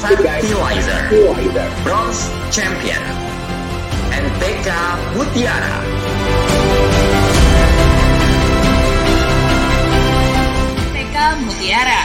fertilizer, 0.00 1.08
bronze 1.84 2.28
champion, 2.52 3.00
NPK 4.12 4.68
Mutiara. 5.16 5.76
NPK 10.92 11.16
Mutiara. 11.44 12.02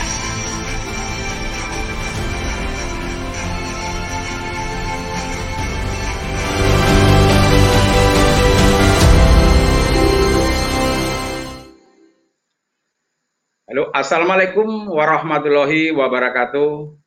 Halo, 13.66 13.92
Assalamualaikum 13.92 14.88
warahmatullahi 14.88 15.92
wabarakatuh. 15.92 17.05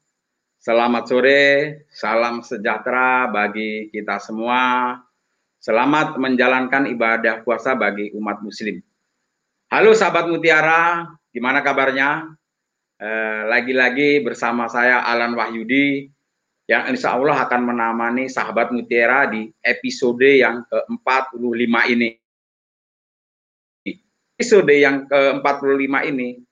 Selamat 0.69 1.09
sore, 1.09 1.45
salam 1.89 2.45
sejahtera 2.45 3.25
bagi 3.33 3.89
kita 3.89 4.21
semua. 4.21 5.01
Selamat 5.57 6.21
menjalankan 6.21 6.93
ibadah 6.93 7.41
puasa 7.41 7.73
bagi 7.73 8.13
umat 8.13 8.45
muslim. 8.45 8.77
Halo 9.73 9.97
sahabat 9.97 10.29
Mutiara, 10.29 11.09
gimana 11.33 11.65
kabarnya? 11.65 12.37
Eh, 13.01 13.43
lagi-lagi 13.49 14.21
bersama 14.21 14.69
saya 14.69 15.09
Alan 15.09 15.33
Wahyudi 15.41 16.05
yang 16.69 16.93
insya 16.93 17.17
Allah 17.17 17.49
akan 17.49 17.65
menemani 17.65 18.29
sahabat 18.29 18.69
Mutiara 18.69 19.25
di 19.25 19.49
episode 19.65 20.21
yang 20.21 20.69
ke-45 20.69 21.75
ini. 21.97 22.13
Episode 24.37 24.77
yang 24.77 25.09
ke-45 25.09 26.13
ini 26.13 26.45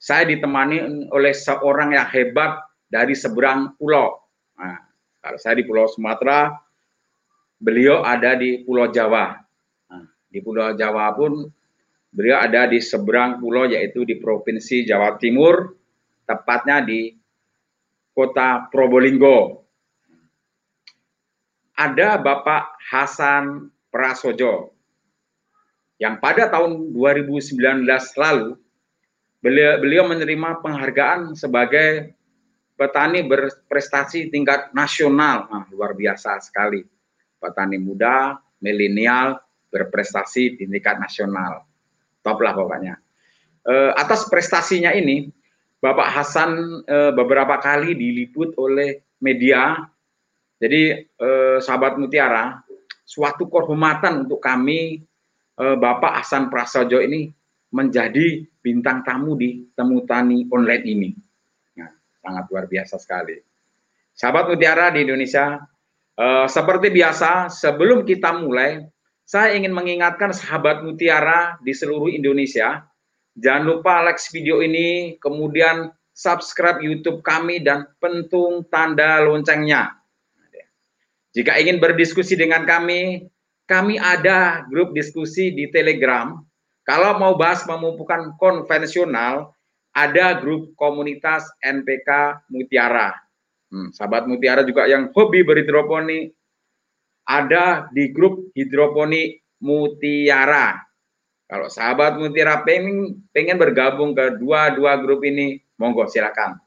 saya 0.00 0.24
ditemani 0.24 1.12
oleh 1.12 1.36
seorang 1.36 1.92
yang 1.92 2.08
hebat 2.08 2.64
dari 2.88 3.12
seberang 3.12 3.76
pulau. 3.76 4.16
Nah, 4.56 4.80
kalau 5.20 5.38
saya 5.38 5.60
di 5.60 5.64
Pulau 5.68 5.86
Sumatera, 5.86 6.56
beliau 7.60 8.02
ada 8.02 8.34
di 8.34 8.64
Pulau 8.64 8.88
Jawa. 8.88 9.36
Nah, 9.92 10.04
di 10.32 10.40
Pulau 10.40 10.72
Jawa 10.74 11.12
pun 11.14 11.46
beliau 12.08 12.40
ada 12.40 12.64
di 12.64 12.80
seberang 12.80 13.36
pulau 13.38 13.68
yaitu 13.68 14.02
di 14.08 14.16
Provinsi 14.16 14.88
Jawa 14.88 15.20
Timur, 15.20 15.76
tepatnya 16.24 16.80
di 16.82 17.12
Kota 18.16 18.66
Probolinggo. 18.72 19.62
Ada 21.78 22.18
Bapak 22.18 22.74
Hasan 22.90 23.70
Prasojo 23.94 24.74
yang 25.98 26.22
pada 26.22 26.46
tahun 26.46 26.94
2019 26.94 27.86
lalu 28.18 28.54
beliau, 29.42 29.82
beliau 29.82 30.04
menerima 30.06 30.62
penghargaan 30.62 31.34
sebagai 31.34 32.17
petani 32.78 33.26
berprestasi 33.26 34.30
tingkat 34.30 34.70
nasional. 34.70 35.50
Nah, 35.50 35.66
luar 35.74 35.98
biasa 35.98 36.38
sekali. 36.38 36.86
Petani 37.42 37.76
muda, 37.82 38.38
milenial, 38.62 39.42
berprestasi 39.68 40.54
di 40.54 40.64
tingkat 40.70 41.02
nasional. 41.02 41.66
Top 42.22 42.38
lah 42.38 42.54
pokoknya. 42.54 42.94
E, 43.66 43.74
atas 43.98 44.30
prestasinya 44.30 44.94
ini, 44.94 45.26
Bapak 45.82 46.08
Hasan 46.14 46.82
e, 46.86 46.96
beberapa 47.14 47.58
kali 47.58 47.98
diliput 47.98 48.54
oleh 48.58 49.02
media. 49.18 49.82
Jadi, 50.62 51.02
e, 51.02 51.28
sahabat 51.58 51.98
Mutiara, 51.98 52.62
suatu 53.02 53.50
kehormatan 53.50 54.26
untuk 54.26 54.38
kami, 54.38 55.02
e, 55.54 55.64
Bapak 55.78 56.22
Hasan 56.22 56.46
Prasojo 56.46 57.02
ini 57.02 57.30
menjadi 57.74 58.46
bintang 58.62 59.04
tamu 59.04 59.34
di 59.34 59.66
Temu 59.76 60.02
Tani 60.06 60.46
Online 60.48 60.86
ini. 60.86 61.10
Sangat 62.20 62.44
luar 62.50 62.66
biasa 62.66 62.96
sekali. 62.98 63.38
Sahabat 64.14 64.50
Mutiara 64.50 64.90
di 64.90 65.06
Indonesia, 65.06 65.62
eh, 66.18 66.46
seperti 66.50 66.90
biasa, 66.90 67.50
sebelum 67.50 68.02
kita 68.02 68.34
mulai, 68.42 68.82
saya 69.22 69.54
ingin 69.54 69.70
mengingatkan 69.70 70.34
sahabat 70.34 70.82
Mutiara 70.82 71.60
di 71.62 71.70
seluruh 71.70 72.10
Indonesia, 72.10 72.82
jangan 73.38 73.64
lupa 73.68 74.02
like 74.02 74.18
video 74.34 74.58
ini, 74.64 75.20
kemudian 75.22 75.94
subscribe 76.10 76.82
YouTube 76.82 77.22
kami 77.22 77.62
dan 77.62 77.86
pentung 78.02 78.66
tanda 78.66 79.22
loncengnya. 79.22 79.94
Jika 81.36 81.54
ingin 81.60 81.78
berdiskusi 81.78 82.34
dengan 82.34 82.66
kami, 82.66 83.30
kami 83.70 84.00
ada 84.00 84.66
grup 84.66 84.90
diskusi 84.96 85.54
di 85.54 85.70
Telegram 85.70 86.42
kalau 86.88 87.20
mau 87.20 87.36
bahas 87.36 87.68
memupukkan 87.68 88.40
konvensional, 88.40 89.52
ada 89.92 90.38
grup 90.38 90.72
komunitas 90.78 91.46
NPK 91.60 92.42
Mutiara. 92.52 93.14
Hmm, 93.68 93.92
sahabat 93.92 94.24
Mutiara 94.24 94.64
juga 94.64 94.88
yang 94.88 95.12
hobi 95.12 95.44
berhidroponi, 95.44 96.32
ada 97.28 97.90
di 97.92 98.08
grup 98.08 98.48
hidroponi 98.56 99.36
Mutiara. 99.60 100.80
Kalau 101.48 101.68
sahabat 101.68 102.16
Mutiara 102.16 102.64
pengen, 102.64 103.24
pengen 103.32 103.60
bergabung 103.60 104.12
ke 104.16 104.40
dua-dua 104.40 105.00
grup 105.00 105.24
ini, 105.24 105.60
monggo 105.76 106.08
silakan. 106.08 106.60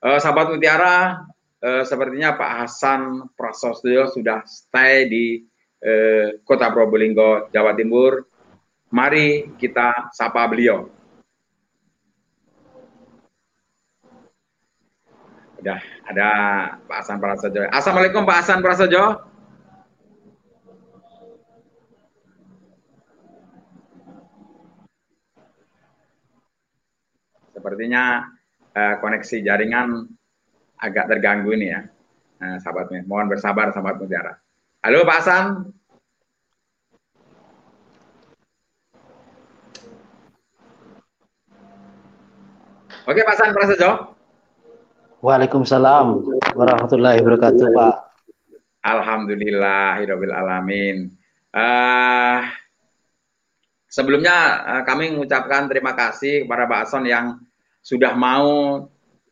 Uh, 0.00 0.18
sahabat 0.18 0.50
Mutiara, 0.54 1.26
uh, 1.62 1.84
sepertinya 1.86 2.34
Pak 2.34 2.52
Hasan 2.64 3.30
Prasojo 3.36 4.10
sudah 4.10 4.42
stay 4.46 5.06
di 5.06 5.42
uh, 5.84 6.40
Kota 6.42 6.70
Probolinggo, 6.70 7.50
Jawa 7.54 7.74
Timur. 7.76 8.26
Mari 8.90 9.54
kita 9.54 10.10
sapa 10.10 10.46
beliau. 10.50 10.99
Udah 15.60 15.76
ada 16.08 16.28
Pak 16.88 17.04
Hasan 17.04 17.20
Prasojo. 17.20 17.68
Assalamualaikum 17.68 18.24
Pak 18.24 18.36
Hasan 18.40 18.64
Prasojo. 18.64 19.28
Sepertinya 27.52 28.24
eh, 28.72 28.94
koneksi 29.04 29.36
jaringan 29.44 30.08
agak 30.80 31.12
terganggu 31.12 31.52
ini 31.52 31.76
ya, 31.76 31.84
eh, 32.40 32.56
sahabatnya. 32.64 33.04
Mohon 33.04 33.36
bersabar 33.36 33.68
sahabat 33.68 34.00
mutiara. 34.00 34.40
Halo 34.80 35.04
Pak 35.04 35.16
Hasan. 35.20 35.44
Oke 43.04 43.20
Pak 43.28 43.36
San 43.36 43.52
Prasetyo. 43.52 44.19
Waalaikumsalam 45.20 46.24
warahmatullahi 46.56 47.20
wabarakatuh 47.20 47.76
Pak. 47.76 47.96
Alhamdulillah 48.80 50.00
hirobil 50.00 50.32
alamin. 50.32 51.12
Uh, 51.52 52.48
sebelumnya 53.84 54.64
uh, 54.64 54.82
kami 54.88 55.12
mengucapkan 55.12 55.68
terima 55.68 55.92
kasih 55.92 56.48
kepada 56.48 56.64
Pak 56.64 56.80
Ason 56.88 57.04
yang 57.04 57.36
sudah 57.84 58.16
mau 58.16 58.48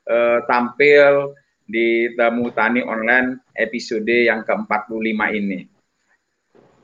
uh, 0.04 0.38
tampil 0.44 1.32
di 1.64 2.12
Temu 2.12 2.52
Tani 2.52 2.84
Online 2.84 3.40
episode 3.56 4.12
yang 4.12 4.44
ke-45 4.44 5.20
ini. 5.40 5.72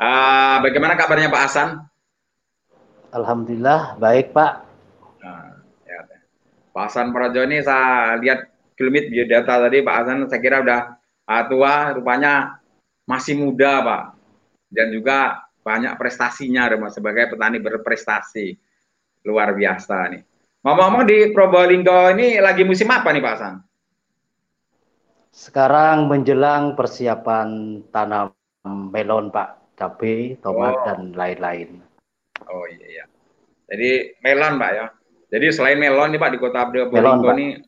Uh, 0.00 0.64
bagaimana 0.64 0.96
kabarnya 0.96 1.28
Pak 1.28 1.42
Hasan? 1.44 1.68
Alhamdulillah 3.12 4.00
baik 4.00 4.32
Pak. 4.32 4.64
Pak 6.72 6.90
Hasan 6.90 7.12
Prajo 7.14 7.38
ini 7.46 7.62
saya 7.62 8.18
lihat 8.18 8.53
kilomit 8.74 9.10
biodata 9.10 9.66
tadi 9.66 9.82
Pak 9.82 9.94
Hasan 9.94 10.26
saya 10.26 10.42
kira 10.42 10.62
udah 10.62 10.80
uh, 11.30 11.44
tua, 11.48 11.94
rupanya 11.94 12.58
masih 13.06 13.38
muda 13.38 13.80
Pak. 13.82 14.02
Dan 14.70 14.90
juga 14.90 15.46
banyak 15.62 15.94
prestasinya 15.96 16.68
rumah 16.68 16.90
sebagai 16.90 17.30
petani 17.32 17.62
berprestasi. 17.62 18.58
Luar 19.24 19.56
biasa 19.56 19.96
nih. 20.12 20.22
Ngomong-ngomong 20.64 21.04
di 21.08 21.18
Probolinggo 21.32 22.12
ini 22.12 22.40
lagi 22.40 22.64
musim 22.64 22.88
apa 22.92 23.08
nih 23.12 23.24
Pak 23.24 23.34
Hasan? 23.36 23.54
Sekarang 25.34 26.06
menjelang 26.08 26.76
persiapan 26.76 27.80
tanam 27.88 28.32
melon 28.64 29.28
Pak, 29.28 29.76
cabai, 29.76 30.40
tomat 30.40 30.72
oh. 30.76 30.82
dan 30.88 31.00
lain-lain. 31.12 31.80
Oh 32.48 32.64
iya 32.68 32.86
iya. 32.86 33.04
Jadi 33.68 34.20
melon 34.24 34.56
Pak 34.60 34.70
ya. 34.72 34.86
Jadi 35.32 35.46
selain 35.52 35.80
melon 35.80 36.12
nih 36.12 36.20
Pak 36.20 36.32
di 36.32 36.38
Kota 36.40 36.68
Probolinggo 36.68 37.28
ini 37.36 37.60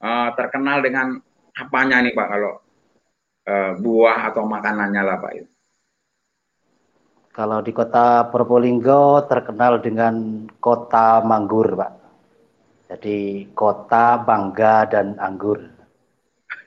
uh, 0.00 0.28
terkenal 0.34 0.80
dengan 0.80 1.20
apanya 1.54 2.00
nih 2.00 2.16
Pak 2.16 2.26
kalau 2.28 2.52
uh, 3.46 3.72
buah 3.78 4.32
atau 4.32 4.42
makanannya 4.48 5.02
lah 5.04 5.16
Pak? 5.20 5.32
Kalau 7.30 7.62
di 7.62 7.70
Kota 7.70 8.26
Probolinggo 8.28 9.24
terkenal 9.30 9.78
dengan 9.78 10.44
kota 10.58 11.22
manggur 11.22 11.78
Pak. 11.78 11.92
Jadi 12.90 13.46
kota 13.54 14.18
mangga 14.26 14.82
dan 14.90 15.14
anggur. 15.22 15.62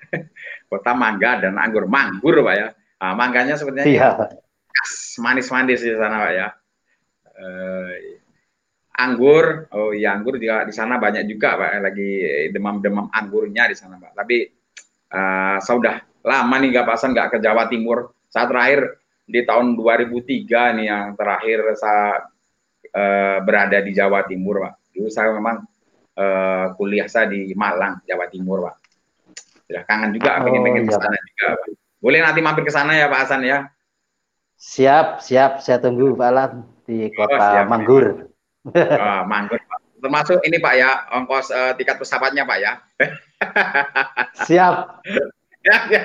kota 0.72 0.92
mangga 0.96 1.44
dan 1.44 1.60
anggur, 1.60 1.84
manggur 1.84 2.40
Pak 2.48 2.56
ya. 2.56 2.68
Nah, 3.04 3.12
mangganya 3.20 3.60
sepertinya 3.60 3.84
iya. 3.84 4.10
manis-manis 5.20 5.84
di 5.84 5.92
sana 5.92 6.24
Pak 6.24 6.32
ya. 6.32 6.48
Uh, 7.34 8.23
anggur, 8.94 9.68
oh 9.74 9.90
iya 9.90 10.14
anggur 10.14 10.38
juga 10.38 10.70
di 10.70 10.74
sana 10.74 11.02
banyak 11.02 11.26
juga 11.26 11.58
Pak, 11.58 11.82
lagi 11.82 12.12
demam-demam 12.54 13.10
anggurnya 13.10 13.66
di 13.66 13.76
sana 13.78 13.98
Pak. 13.98 14.14
Tapi 14.14 14.38
uh, 15.14 15.58
saya 15.58 15.76
udah 15.82 15.96
lama 16.24 16.56
nih 16.62 16.70
nggak 16.78 16.88
pasan 16.88 17.12
nggak 17.18 17.30
ke 17.34 17.38
Jawa 17.42 17.66
Timur. 17.68 18.14
Saat 18.30 18.54
terakhir 18.54 19.02
di 19.24 19.42
tahun 19.42 19.80
2003 19.80 20.78
nih 20.78 20.86
yang 20.90 21.06
terakhir 21.18 21.60
saya 21.80 22.28
uh, 22.94 23.38
berada 23.42 23.82
di 23.82 23.92
Jawa 23.92 24.26
Timur 24.30 24.62
Pak. 24.62 24.74
Dulu 24.94 25.10
saya 25.10 25.34
memang 25.34 25.66
uh, 26.18 26.66
kuliah 26.78 27.10
saya 27.10 27.30
di 27.34 27.50
Malang, 27.58 28.06
Jawa 28.06 28.30
Timur 28.30 28.70
Pak. 28.70 28.76
Sudah 29.64 29.84
kangen 29.90 30.12
juga, 30.14 30.38
oh, 30.38 30.46
pengen-pengen 30.46 30.86
iya, 30.86 30.90
ke 30.90 30.94
sana 30.94 31.18
juga 31.18 31.48
Pak. 31.58 31.68
Boleh 32.04 32.20
nanti 32.20 32.40
mampir 32.44 32.64
ke 32.68 32.74
sana 32.74 32.92
ya 32.94 33.08
Pak 33.08 33.20
Hasan 33.26 33.42
ya. 33.48 33.60
Siap, 34.60 35.24
siap. 35.24 35.60
Saya 35.64 35.80
tunggu 35.80 36.16
Pak 36.16 36.30
Alan 36.30 36.52
di 36.84 37.08
oh, 37.08 37.16
kota 37.16 37.64
oh, 37.64 37.68
Manggur. 37.68 38.33
Manggut 39.32 39.60
Pak. 39.68 39.80
Termasuk 40.04 40.40
ini 40.44 40.60
Pak 40.60 40.74
ya, 40.76 40.92
ongkos 41.16 41.48
uh, 41.56 41.72
tiket 41.80 41.96
pesawatnya 41.96 42.44
Pak 42.44 42.60
ya. 42.60 42.74
Siap. 44.48 45.00
ya, 45.64 45.78
ya. 45.88 46.04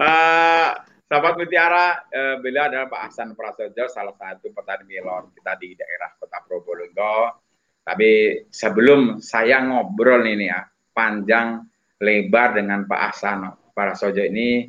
uh, 0.00 0.68
Sahabat 1.06 1.36
Mutiara, 1.36 2.08
uh, 2.08 2.36
beliau 2.40 2.66
adalah 2.72 2.88
Pak 2.88 3.02
Hasan 3.12 3.36
Prasojo, 3.36 3.92
salah 3.92 4.16
satu 4.16 4.48
petani 4.56 4.88
melon 4.88 5.30
kita 5.36 5.52
di 5.60 5.76
daerah 5.76 6.16
Kota 6.16 6.40
Probolinggo. 6.48 7.44
Tapi 7.84 8.42
sebelum 8.48 9.20
saya 9.20 9.60
ngobrol 9.60 10.24
ini 10.24 10.48
ya, 10.48 10.64
panjang 10.96 11.60
lebar 12.00 12.56
dengan 12.56 12.88
Pak 12.88 13.00
Hasan 13.12 13.52
Prasojo 13.76 14.24
ini, 14.24 14.64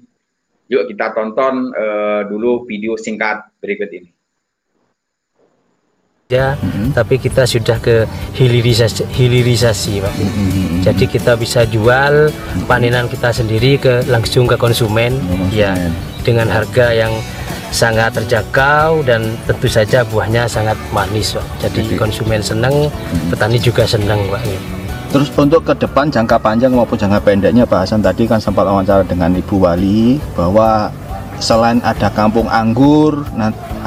yuk 0.68 0.92
kita 0.92 1.16
tonton 1.16 1.72
uh, 1.72 2.28
dulu 2.28 2.68
video 2.68 3.00
singkat 3.00 3.48
berikut 3.64 3.88
ini 3.96 4.17
ya, 6.28 6.60
mm-hmm. 6.60 6.92
tapi 6.92 7.16
kita 7.16 7.48
sudah 7.48 7.80
ke 7.80 8.04
hilirisasi, 8.36 9.08
hilirisasi 9.16 10.04
Pak. 10.04 10.12
Mm-hmm. 10.12 10.84
Jadi 10.84 11.06
kita 11.08 11.40
bisa 11.40 11.64
jual 11.64 12.28
panenan 12.68 13.08
kita 13.08 13.32
sendiri 13.32 13.80
ke 13.80 14.04
langsung 14.12 14.44
ke 14.44 14.60
konsumen, 14.60 15.16
mm-hmm. 15.16 15.48
ya 15.56 15.72
dengan 16.28 16.52
harga 16.52 16.92
yang 16.92 17.16
sangat 17.72 18.12
terjangkau 18.20 19.08
dan 19.08 19.40
tentu 19.48 19.72
saja 19.72 20.04
buahnya 20.04 20.52
sangat 20.52 20.76
manis 20.92 21.32
Pak. 21.32 21.48
Jadi, 21.64 21.80
Jadi 21.88 21.96
konsumen 21.96 22.44
senang, 22.44 22.76
mm-hmm. 22.92 23.32
petani 23.32 23.56
juga 23.56 23.88
senang 23.88 24.20
Pak. 24.28 24.44
Terus 25.08 25.32
untuk 25.40 25.64
ke 25.64 25.72
depan 25.80 26.12
jangka 26.12 26.36
panjang 26.44 26.76
maupun 26.76 27.00
jangka 27.00 27.24
pendeknya 27.24 27.64
Pak 27.64 27.88
Hasan 27.88 28.04
tadi 28.04 28.28
kan 28.28 28.44
sempat 28.44 28.68
wawancara 28.68 29.08
dengan 29.08 29.32
Ibu 29.32 29.64
Wali 29.64 30.20
bahwa 30.36 30.92
selain 31.38 31.78
ada 31.86 32.10
kampung 32.10 32.50
anggur, 32.50 33.26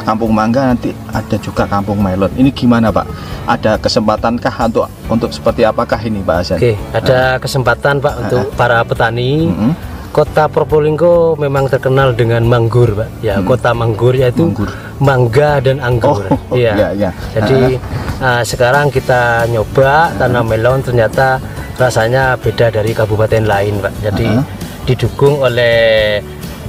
kampung 0.03 0.33
mangga 0.33 0.75
nanti 0.75 0.91
ada 1.11 1.37
juga 1.39 1.67
kampung 1.67 2.01
melon. 2.01 2.31
Ini 2.35 2.51
gimana 2.51 2.91
Pak? 2.91 3.07
Ada 3.47 3.79
kesempatankah 3.79 4.55
untuk 4.67 4.87
untuk 5.11 5.31
seperti 5.31 5.63
apakah 5.67 6.01
ini 6.03 6.23
Pak 6.23 6.37
Hasan? 6.43 6.59
Oke, 6.59 6.75
ada 6.95 7.19
uh, 7.19 7.41
kesempatan 7.43 7.95
Pak 8.03 8.15
uh, 8.15 8.21
untuk 8.27 8.45
para 8.55 8.83
petani. 8.83 9.51
Uh, 9.51 9.71
uh, 9.71 9.75
Kota 10.11 10.51
Probolinggo 10.51 11.39
memang 11.39 11.71
terkenal 11.71 12.19
dengan 12.19 12.43
manggur, 12.43 12.99
Pak. 12.99 13.23
Ya, 13.23 13.39
hmm. 13.39 13.47
kota 13.47 13.71
manggur 13.71 14.11
yaitu 14.11 14.51
manggur. 14.51 14.71
mangga 14.99 15.63
dan 15.63 15.79
anggur. 15.79 16.27
Oh, 16.51 16.59
ya. 16.59 16.75
ya, 16.75 16.89
ya. 16.99 17.11
Jadi 17.31 17.79
uh, 18.19 18.27
uh, 18.27 18.43
sekarang 18.43 18.91
kita 18.91 19.47
nyoba 19.47 20.11
tanam 20.19 20.51
melon 20.51 20.83
ternyata 20.83 21.39
rasanya 21.79 22.35
beda 22.35 22.75
dari 22.75 22.91
kabupaten 22.91 23.47
lain, 23.47 23.79
Pak. 23.79 23.95
Jadi 24.03 24.27
uh 24.27 24.43
-huh. 24.43 24.45
didukung 24.83 25.39
oleh 25.47 26.19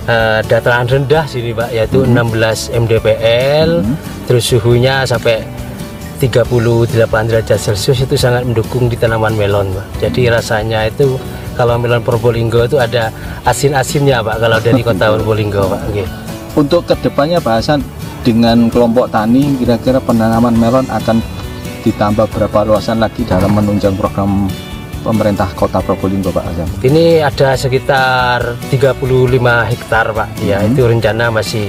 uh, 0.08 0.40
dataran 0.46 0.88
rendah 0.88 1.26
sini 1.28 1.52
Pak 1.54 1.70
yaitu 1.74 2.02
hmm. 2.02 2.18
16 2.18 2.78
mdpl 2.78 3.70
hmm. 3.84 3.96
terus 4.26 4.44
suhunya 4.48 5.06
sampai 5.06 5.44
38 6.22 6.46
derajat 7.02 7.58
celcius 7.58 8.06
itu 8.06 8.14
sangat 8.14 8.46
mendukung 8.46 8.86
di 8.86 8.96
tanaman 8.98 9.34
melon 9.34 9.74
Pak 9.74 10.08
jadi 10.08 10.38
rasanya 10.38 10.88
itu 10.90 11.18
kalau 11.58 11.78
melon 11.82 12.02
Probolinggo 12.06 12.66
itu 12.66 12.78
ada 12.78 13.10
asin-asinnya 13.46 14.22
Pak 14.22 14.38
kalau 14.42 14.58
dari 14.62 14.82
kota 14.88 15.18
Probolinggo 15.18 15.66
Pak 15.68 15.82
okay. 15.90 16.08
untuk 16.58 16.86
ke 16.86 16.96
depannya 17.02 17.42
Pak 17.42 17.54
Hasan 17.62 17.82
dengan 18.22 18.70
kelompok 18.70 19.10
tani 19.10 19.58
kira-kira 19.58 19.98
penanaman 19.98 20.54
melon 20.54 20.86
akan 20.94 21.18
ditambah 21.82 22.30
berapa 22.30 22.70
luasan 22.70 23.02
lagi 23.02 23.26
dalam 23.26 23.58
menunjang 23.58 23.98
program 23.98 24.46
pemerintah 25.02 25.50
kota 25.58 25.82
Probolinggo 25.82 26.30
Pak 26.30 26.46
Azam? 26.46 26.70
Ini 26.86 27.26
ada 27.26 27.58
sekitar 27.58 28.56
35 28.70 29.02
hektar 29.70 30.06
Pak 30.14 30.30
ya 30.46 30.62
hmm. 30.62 30.74
itu 30.74 30.82
rencana 30.88 31.34
masih 31.34 31.68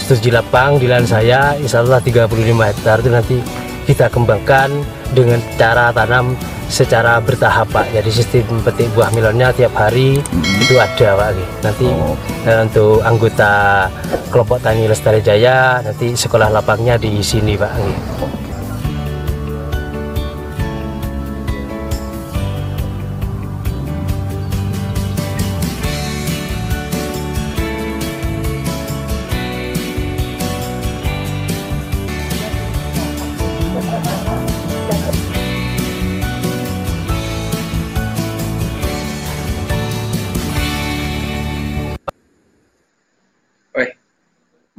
studi 0.00 0.32
lapang 0.32 0.80
di 0.80 0.88
lahan 0.88 1.06
saya 1.06 1.54
insya 1.60 1.84
Allah 1.84 2.00
35 2.00 2.32
hektar 2.58 2.96
itu 3.04 3.10
nanti 3.12 3.36
kita 3.84 4.08
kembangkan 4.08 4.70
dengan 5.12 5.42
cara 5.58 5.90
tanam 5.90 6.34
secara 6.70 7.18
bertahap 7.18 7.66
Pak 7.74 7.90
jadi 7.90 8.10
sistem 8.10 8.62
petik 8.62 8.86
buah 8.94 9.10
melonnya 9.10 9.50
tiap 9.50 9.74
hari 9.74 10.22
hmm. 10.22 10.62
itu 10.62 10.78
ada 10.78 11.08
Pak 11.18 11.30
nanti 11.66 11.86
oh. 11.90 12.14
eh, 12.46 12.60
untuk 12.62 13.02
anggota 13.02 13.86
kelompok 14.30 14.62
tani 14.62 14.86
Lestari 14.86 15.18
Jaya 15.18 15.82
nanti 15.82 16.14
sekolah 16.14 16.48
lapangnya 16.48 16.94
di 16.94 17.18
sini 17.20 17.58
Pak 17.58 17.72
oh. 17.76 18.49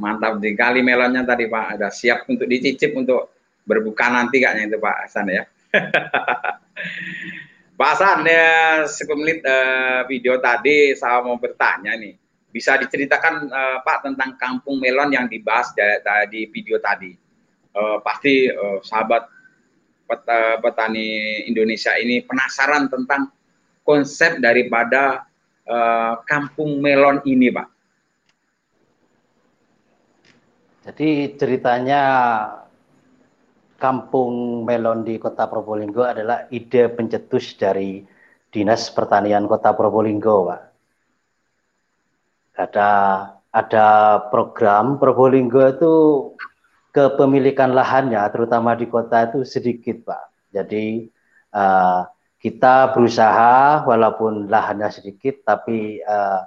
Mantap 0.02 0.42
di 0.42 0.58
kali 0.58 0.82
melonnya 0.82 1.22
tadi 1.22 1.46
Pak. 1.46 1.78
Ada 1.78 1.88
siap 1.94 2.26
untuk 2.26 2.50
dicicip 2.50 2.90
untuk 2.98 3.30
berbuka 3.62 4.10
nanti 4.10 4.42
kayaknya 4.42 4.74
itu 4.74 4.78
Pak 4.82 4.96
Hasan 5.06 5.26
ya. 5.30 5.46
Pak 7.78 7.88
Hasan 7.94 8.26
ya 8.26 8.50
semenit 8.90 9.46
uh, 9.46 10.02
video 10.10 10.42
tadi 10.42 10.98
saya 10.98 11.22
mau 11.22 11.38
bertanya 11.38 11.94
nih. 11.94 12.18
Bisa 12.50 12.74
diceritakan 12.76 13.48
uh, 13.48 13.78
Pak 13.86 14.10
tentang 14.10 14.34
kampung 14.36 14.82
melon 14.82 15.14
yang 15.14 15.30
dibahas 15.30 15.70
di, 16.28 16.50
video 16.50 16.82
tadi. 16.82 17.14
Uh, 17.72 17.96
pasti 18.04 18.52
uh, 18.52 18.84
sahabat 18.84 19.24
pet, 20.04 20.20
uh, 20.28 20.60
petani 20.60 21.40
Indonesia 21.48 21.96
ini 21.96 22.20
penasaran 22.20 22.92
tentang 22.92 23.32
konsep 23.80 24.36
daripada 24.44 25.24
uh, 25.64 26.20
kampung 26.28 26.84
melon 26.84 27.24
ini 27.24 27.48
Pak 27.48 27.71
Jadi 30.82 31.38
ceritanya 31.38 32.02
Kampung 33.78 34.62
Melon 34.62 35.02
di 35.02 35.18
Kota 35.18 35.46
Probolinggo 35.46 36.06
adalah 36.06 36.46
ide 36.50 36.90
pencetus 36.90 37.58
dari 37.58 38.02
Dinas 38.50 38.90
Pertanian 38.94 39.46
Kota 39.46 39.74
Probolinggo, 39.74 40.50
Pak. 40.50 40.62
Ada 42.58 42.90
ada 43.50 43.86
program 44.30 45.02
Probolinggo 45.02 45.62
itu 45.66 45.92
kepemilikan 46.94 47.74
lahannya, 47.74 48.22
terutama 48.30 48.76
di 48.78 48.86
kota 48.86 49.26
itu 49.26 49.42
sedikit, 49.42 50.06
Pak. 50.06 50.52
Jadi 50.52 51.08
uh, 51.56 52.04
kita 52.38 52.92
berusaha 52.92 53.86
walaupun 53.88 54.46
lahannya 54.46 54.92
sedikit, 54.92 55.42
tapi 55.42 56.04
uh, 56.04 56.44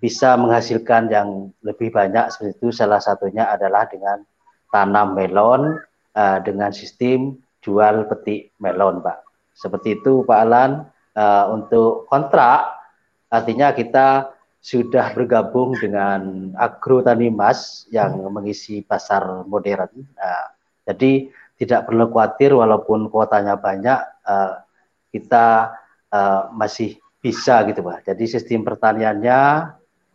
bisa 0.00 0.34
menghasilkan 0.40 1.12
yang 1.12 1.52
lebih 1.60 1.92
banyak 1.92 2.32
seperti 2.32 2.56
itu 2.56 2.68
salah 2.72 2.98
satunya 2.98 3.52
adalah 3.52 3.84
dengan 3.84 4.24
tanam 4.72 5.12
melon 5.12 5.76
uh, 6.16 6.38
dengan 6.40 6.72
sistem 6.72 7.36
jual 7.60 8.08
petik 8.08 8.56
melon 8.56 9.04
Pak. 9.04 9.20
Seperti 9.52 10.00
itu 10.00 10.24
Pak 10.24 10.40
Alan 10.40 10.88
uh, 11.12 11.44
untuk 11.52 12.08
kontrak 12.08 12.80
artinya 13.28 13.76
kita 13.76 14.32
sudah 14.60 15.12
bergabung 15.12 15.76
dengan 15.76 16.52
Agro 16.56 17.00
Tani 17.04 17.28
Mas 17.28 17.84
yang 17.92 18.16
mengisi 18.32 18.80
pasar 18.80 19.44
modern. 19.44 19.92
Uh, 20.16 20.48
jadi 20.88 21.28
tidak 21.60 21.92
perlu 21.92 22.08
khawatir 22.08 22.56
walaupun 22.56 23.12
kuotanya 23.12 23.60
banyak 23.60 24.00
uh, 24.24 24.64
kita 25.12 25.76
uh, 26.08 26.48
masih 26.56 26.96
bisa 27.20 27.60
gitu 27.68 27.84
Pak. 27.84 28.08
Jadi 28.08 28.24
sistem 28.24 28.64
pertaniannya 28.64 29.40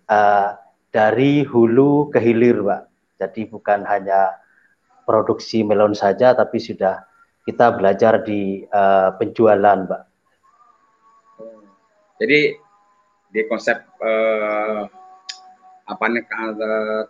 uh, 0.09 0.57
dari 0.89 1.43
hulu 1.43 2.09
ke 2.09 2.19
hilir, 2.21 2.61
Pak. 2.61 2.81
Jadi 3.21 3.41
bukan 3.47 3.87
hanya 3.87 4.35
produksi 5.07 5.61
melon 5.61 5.93
saja, 5.95 6.35
tapi 6.35 6.59
sudah 6.59 7.05
kita 7.45 7.75
belajar 7.77 8.25
di 8.25 8.65
uh, 8.69 9.13
penjualan, 9.15 9.79
Pak. 9.85 10.03
Jadi 12.15 12.39
di 13.31 13.41
konsep 13.51 13.75
uh, 13.99 14.87
apa 15.85 16.05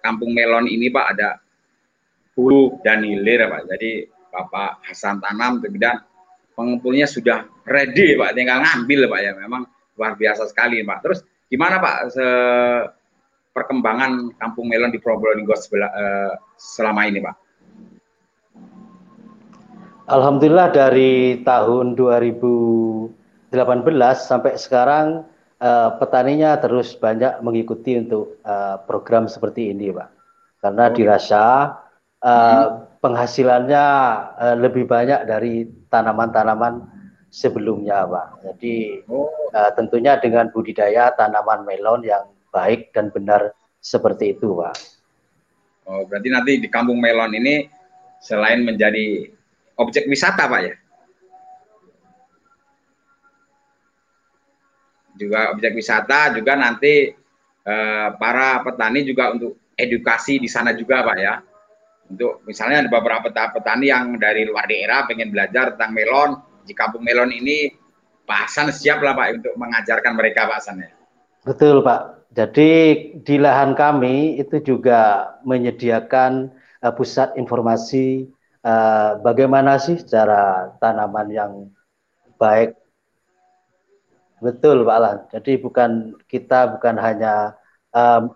kampung 0.01 0.33
melon 0.33 0.67
ini, 0.67 0.89
Pak, 0.91 1.05
ada 1.15 1.39
hulu 2.35 2.83
dan 2.83 3.01
hilir 3.01 3.47
Pak. 3.47 3.61
Jadi 3.71 4.05
Bapak 4.29 4.83
Hasan 4.83 5.23
Tanam 5.23 5.63
kemudian 5.63 6.03
pengumpulnya 6.53 7.07
sudah 7.07 7.47
ready 7.63 8.19
Pak, 8.19 8.35
tinggal 8.35 8.61
ngambil 8.61 9.07
Pak 9.07 9.19
ya. 9.23 9.31
Memang 9.39 9.63
luar 9.95 10.19
biasa 10.19 10.51
sekali 10.51 10.83
Pak. 10.83 10.99
Terus 11.01 11.19
gimana 11.51 11.77
Pak 11.77 11.97
se 12.11 12.27
perkembangan 13.55 14.35
Kampung 14.35 14.67
Melon 14.67 14.91
di 14.91 14.99
Probolinggo 14.99 15.55
uh, 15.55 16.35
selama 16.59 17.07
ini 17.07 17.23
Pak? 17.23 17.35
Alhamdulillah 20.05 20.69
dari 20.69 21.41
tahun 21.41 21.97
2018 21.97 23.49
sampai 24.21 24.53
sekarang 24.53 25.25
uh, 25.57 25.89
petaninya 25.97 26.61
terus 26.61 26.93
banyak 26.93 27.41
mengikuti 27.41 27.97
untuk 27.97 28.37
uh, 28.45 28.77
program 28.85 29.25
seperti 29.25 29.73
ini, 29.73 29.89
Pak. 29.89 30.09
Karena 30.61 30.83
oh. 30.85 30.93
dirasa 30.93 31.43
uh, 32.21 32.29
hmm. 32.29 33.01
penghasilannya 33.01 33.85
uh, 34.37 34.55
lebih 34.61 34.85
banyak 34.85 35.25
dari 35.25 35.65
tanaman-tanaman 35.89 36.94
sebelumnya, 37.36 38.08
Pak. 38.08 38.48
Jadi 38.48 39.04
oh. 39.12 39.27
uh, 39.51 39.72
tentunya 39.75 40.15
dengan 40.15 40.48
budidaya 40.56 41.12
tanaman 41.20 41.68
melon 41.68 42.08
yang 42.08 42.24
baik 42.56 42.96
dan 42.96 43.12
benar 43.12 43.51
seperti 43.84 44.39
itu, 44.39 44.56
Pak. 44.56 44.75
Oh, 45.86 46.08
berarti 46.08 46.30
nanti 46.32 46.51
di 46.58 46.72
Kampung 46.72 46.98
Melon 46.98 47.36
ini 47.38 47.70
selain 48.18 48.65
menjadi 48.65 49.30
objek 49.77 50.10
wisata 50.10 50.50
Pak 50.50 50.62
ya. 50.65 50.75
Juga 55.15 55.54
objek 55.54 55.77
wisata 55.77 56.34
juga 56.34 56.58
nanti 56.58 57.13
eh, 57.62 58.08
para 58.18 58.65
petani 58.65 59.06
juga 59.06 59.30
untuk 59.30 59.62
edukasi 59.77 60.42
di 60.42 60.50
sana 60.50 60.74
juga 60.74 61.06
Pak 61.06 61.18
ya. 61.22 61.38
Untuk 62.10 62.42
misalnya 62.50 62.86
ada 62.86 62.89
beberapa 62.89 63.30
petani 63.30 63.94
yang 63.94 64.18
dari 64.18 64.50
luar 64.50 64.65
daerah 64.65 65.06
pengen 65.06 65.30
belajar 65.30 65.77
tentang 65.77 65.94
melon 65.94 66.32
di 66.65 66.74
kampung 66.74 67.05
melon 67.05 67.31
ini 67.31 67.72
Pak 68.25 68.50
Hasan 68.50 68.74
siap 68.74 69.05
lah 69.05 69.13
Pak 69.13 69.39
untuk 69.41 69.53
mengajarkan 69.55 70.17
mereka 70.17 70.50
Pak 70.50 70.57
Hasan 70.60 70.81
ya. 70.81 70.89
Betul 71.45 71.86
Pak. 71.86 72.27
Jadi 72.36 72.72
di 73.24 73.36
lahan 73.39 73.77
kami 73.77 74.41
itu 74.41 74.60
juga 74.60 75.31
menyediakan 75.48 76.51
uh, 76.84 76.93
pusat 76.93 77.31
informasi 77.38 78.27
uh, 78.65 79.22
bagaimana 79.22 79.77
sih 79.77 80.01
cara 80.01 80.74
tanaman 80.81 81.27
yang 81.29 81.53
baik 82.41 82.75
betul 84.43 84.84
Pak 84.84 84.95
Alan 85.00 85.17
jadi 85.31 85.51
bukan 85.62 85.91
kita 86.27 86.75
bukan 86.75 86.95
hanya 87.00 87.55
um, 87.95 88.36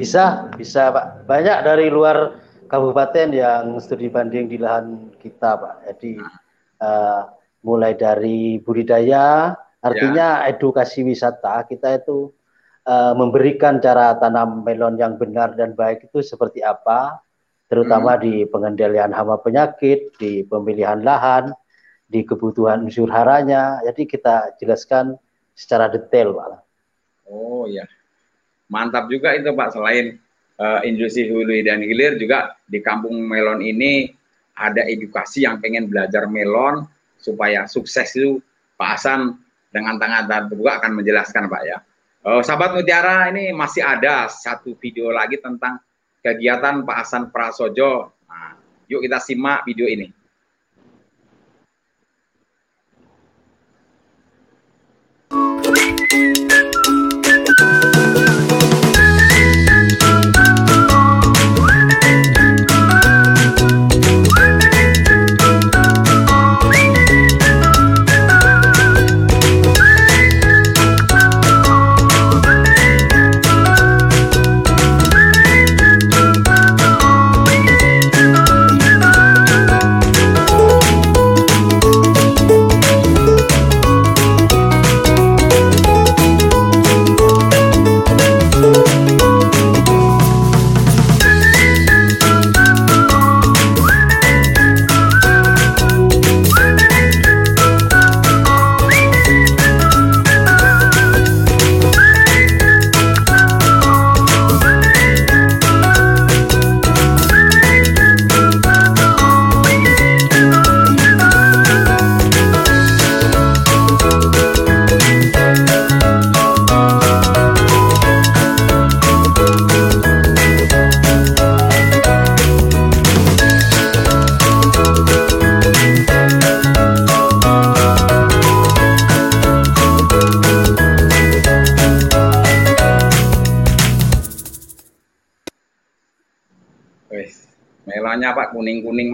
bisa 0.00 0.48
bisa 0.56 0.88
Pak 0.90 1.28
banyak 1.28 1.58
dari 1.60 1.86
luar 1.92 2.40
kabupaten 2.70 3.28
yang 3.34 3.76
studi 3.82 4.06
banding 4.06 4.46
di 4.46 4.56
lahan 4.56 5.10
kita 5.18 5.58
Pak 5.58 5.74
jadi 5.90 6.22
uh, 6.78 7.22
mulai 7.66 7.98
dari 7.98 8.62
budidaya 8.62 9.58
artinya 9.82 10.46
ya. 10.46 10.54
edukasi 10.54 11.02
wisata 11.02 11.66
kita 11.66 11.98
itu 11.98 12.30
uh, 12.86 13.12
memberikan 13.16 13.82
cara 13.82 14.16
tanam 14.16 14.64
melon 14.64 14.96
yang 14.96 15.14
benar 15.20 15.52
dan 15.56 15.76
baik 15.76 16.08
itu 16.08 16.24
seperti 16.24 16.64
apa, 16.64 17.20
terutama 17.68 18.16
hmm. 18.16 18.20
di 18.22 18.34
pengendalian 18.48 19.12
hama 19.12 19.40
penyakit, 19.40 20.14
di 20.16 20.46
pemilihan 20.46 21.02
lahan, 21.02 21.52
di 22.06 22.24
kebutuhan 22.24 22.86
unsur 22.86 23.10
haranya. 23.10 23.78
Jadi 23.84 24.08
kita 24.08 24.56
jelaskan 24.58 25.18
secara 25.52 25.90
detail, 25.90 26.34
Pak. 26.34 26.48
Oh 27.30 27.68
ya, 27.70 27.86
mantap 28.66 29.06
juga 29.06 29.36
itu 29.36 29.50
Pak. 29.52 29.68
Selain 29.76 30.18
uh, 30.60 30.80
industri 30.84 31.32
hulu 31.32 31.56
dan 31.64 31.80
hilir 31.80 32.20
juga 32.20 32.54
di 32.68 32.84
kampung 32.84 33.16
melon 33.24 33.64
ini 33.64 34.12
ada 34.60 34.84
edukasi 34.84 35.48
yang 35.48 35.58
pengen 35.58 35.88
belajar 35.88 36.28
melon 36.28 36.84
supaya 37.16 37.64
sukses 37.64 38.12
itu 38.12 38.38
Pak 38.76 39.00
Hasan 39.00 39.40
dengan 39.72 39.96
tangan 39.96 40.28
terbuka 40.28 40.84
akan 40.84 41.00
menjelaskan 41.00 41.48
Pak 41.48 41.62
ya. 41.64 41.78
Oh, 42.20 42.44
sahabat 42.44 42.76
Mutiara 42.76 43.32
ini 43.32 43.48
masih 43.56 43.80
ada 43.80 44.28
satu 44.28 44.76
video 44.76 45.08
lagi 45.08 45.40
tentang 45.40 45.80
kegiatan 46.20 46.84
Pak 46.84 46.96
Hasan 47.00 47.32
Prasojo. 47.32 48.12
Nah, 48.28 48.60
yuk 48.92 49.00
kita 49.00 49.16
simak 49.16 49.64
video 49.64 49.88
ini. 49.88 50.12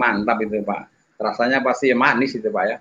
Mantap 0.07 0.39
itu 0.39 0.63
Pak. 0.63 0.81
Rasanya 1.19 1.59
pasti 1.59 1.91
manis 1.91 2.31
itu 2.39 2.47
Pak 2.47 2.63
ya. 2.63 2.77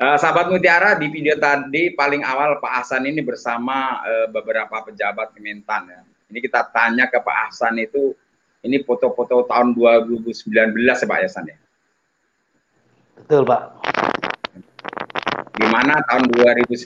uh, 0.00 0.16
sahabat 0.20 0.48
Mutiara 0.48 0.96
di 0.96 1.12
video 1.12 1.36
tadi 1.36 1.92
paling 1.92 2.24
awal 2.24 2.56
Pak 2.62 2.72
Hasan 2.80 3.04
ini 3.04 3.20
bersama 3.20 4.00
uh, 4.00 4.26
beberapa 4.32 4.80
pejabat 4.88 5.36
Kementan 5.36 5.92
ya. 5.92 6.00
Ini 6.32 6.38
kita 6.40 6.72
tanya 6.72 7.12
ke 7.12 7.20
Pak 7.20 7.36
Hasan 7.48 7.76
itu 7.76 8.16
ini 8.64 8.80
foto-foto 8.82 9.44
tahun 9.44 9.76
2019 9.76 10.48
ya 10.80 11.06
Pak 11.06 11.18
Hasan 11.20 11.44
ya. 11.52 11.56
Betul 13.20 13.44
Pak. 13.44 13.62
Di 15.58 15.66
mana 15.68 16.00
tahun 16.06 16.30
2019 16.32 16.78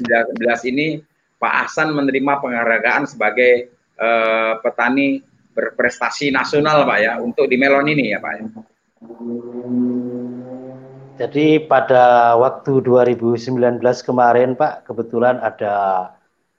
ini 0.73 1.05
Pak 1.37 1.55
Hasan 1.67 1.93
menerima 1.93 2.39
penghargaan 2.41 3.05
sebagai 3.05 3.69
uh, 4.01 4.63
petani 4.63 5.21
berprestasi 5.53 6.33
nasional 6.33 6.85
Pak 6.89 6.99
ya 6.99 7.13
untuk 7.21 7.47
di 7.47 7.57
melon 7.61 7.89
ini 7.89 8.13
ya 8.13 8.19
Pak. 8.19 8.33
Ya. 8.37 8.45
Jadi 11.23 11.63
pada 11.69 12.35
waktu 12.41 12.83
2019 12.83 13.79
kemarin 14.03 14.57
Pak 14.57 14.89
kebetulan 14.89 15.39
ada 15.39 16.09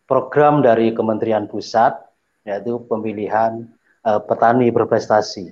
program 0.05 0.61
dari 0.61 0.93
Kementerian 0.93 1.49
Pusat 1.49 1.99
yaitu 2.45 2.79
pemilihan 2.87 3.65
uh, 4.05 4.21
petani 4.21 4.69
berprestasi. 4.69 5.51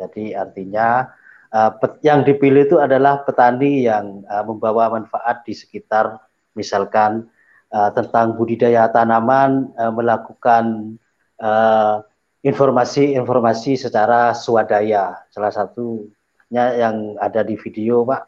Jadi 0.00 0.34
artinya 0.34 1.06
uh, 1.54 1.70
yang 2.02 2.26
dipilih 2.26 2.66
itu 2.66 2.76
adalah 2.82 3.22
petani 3.22 3.86
yang 3.86 4.26
uh, 4.26 4.42
membawa 4.42 4.90
manfaat 4.90 5.46
di 5.46 5.54
sekitar 5.54 6.18
misalkan 6.58 7.28
uh, 7.70 7.90
tentang 7.94 8.34
budidaya 8.34 8.88
tanaman 8.90 9.70
uh, 9.78 9.92
melakukan 9.92 10.96
uh, 11.38 12.04
informasi-informasi 12.42 13.78
secara 13.78 14.34
swadaya. 14.34 15.22
Salah 15.30 15.54
satunya 15.54 16.74
yang 16.74 17.14
ada 17.22 17.46
di 17.46 17.54
video, 17.54 18.02
Pak, 18.02 18.22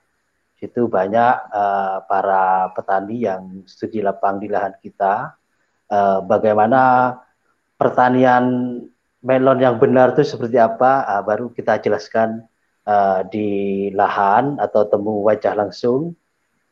itu 0.63 0.87
banyak 0.87 1.35
uh, 1.51 2.07
para 2.07 2.73
petani 2.73 3.27
yang 3.27 3.67
studi 3.67 4.01
lapang 4.01 4.41
di 4.41 4.49
lahan 4.49 4.73
kita, 4.81 5.35
uh, 5.91 6.19
bagaimana 6.25 7.13
pertanian 7.77 8.79
melon 9.21 9.61
yang 9.61 9.77
benar 9.77 10.15
itu 10.17 10.25
seperti 10.25 10.57
apa, 10.57 11.05
uh, 11.05 11.23
baru 11.27 11.53
kita 11.53 11.83
jelaskan 11.85 12.47
uh, 12.89 13.27
di 13.29 13.91
lahan 13.93 14.57
atau 14.63 14.89
temu 14.89 15.21
wajah 15.27 15.53
langsung, 15.59 16.17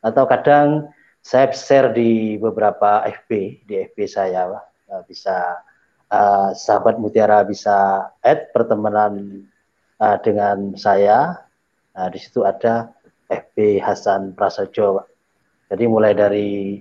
atau 0.00 0.24
kadang 0.24 0.88
saya 1.20 1.52
share 1.52 1.92
di 1.92 2.40
beberapa 2.40 3.04
FB, 3.04 3.30
di 3.68 3.74
FB 3.92 3.98
saya 4.08 4.48
uh, 4.88 5.02
bisa 5.04 5.58
uh, 6.12 6.52
sahabat 6.52 7.00
Mutiara 7.00 7.40
bisa 7.42 8.06
add 8.20 8.52
pertemanan 8.52 9.42
uh, 9.96 10.20
dengan 10.20 10.76
saya. 10.76 11.48
Nah, 11.96 12.08
di 12.12 12.20
situ 12.20 12.44
ada 12.44 12.92
FB 13.32 13.80
Hasan 13.80 14.36
Prasojo. 14.36 15.08
Jadi 15.72 15.84
mulai 15.88 16.12
dari 16.12 16.80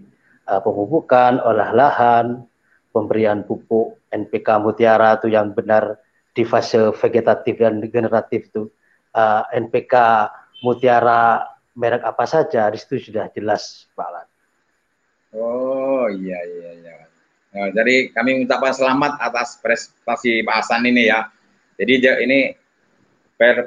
uh, 0.51 0.59
pemupukan, 0.59 1.39
olah 1.39 1.71
lahan, 1.71 2.43
pemberian 2.91 3.47
pupuk 3.47 4.03
NPK 4.11 4.59
Mutiara 4.59 5.15
itu 5.15 5.31
yang 5.31 5.55
benar 5.55 5.95
di 6.31 6.43
fase 6.43 6.91
vegetatif 6.95 7.59
dan 7.59 7.79
generatif 7.87 8.51
itu 8.51 8.67
uh, 9.15 9.47
NPK 9.51 9.95
Mutiara 10.61 11.47
merek 11.71 12.03
apa 12.03 12.27
saja 12.27 12.67
di 12.67 12.77
situ 12.77 13.11
sudah 13.11 13.31
jelas 13.31 13.87
Pak 13.95 14.07
Alan. 14.11 14.27
Oh 15.31 16.05
iya 16.11 16.35
iya 16.43 16.69
iya. 16.75 16.80
Nah, 17.51 17.67
jadi 17.75 18.15
kami 18.15 18.39
mengucapkan 18.39 18.71
selamat 18.71 19.19
atas 19.19 19.59
prestasi 19.59 20.39
Pak 20.47 20.55
Hasan 20.63 20.87
ini 20.87 21.11
ya. 21.11 21.27
Jadi 21.75 21.99
ini 22.23 22.39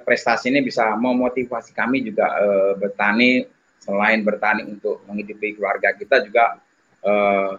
prestasi 0.07 0.49
ini 0.49 0.65
bisa 0.65 0.95
memotivasi 0.97 1.75
kami 1.75 2.07
juga 2.07 2.31
uh, 2.39 2.73
bertani 2.79 3.45
selain 3.83 4.25
bertani 4.25 4.65
untuk 4.65 5.05
menghidupi 5.05 5.59
keluarga 5.59 5.93
kita 5.93 6.25
juga 6.25 6.57
uh, 7.05 7.59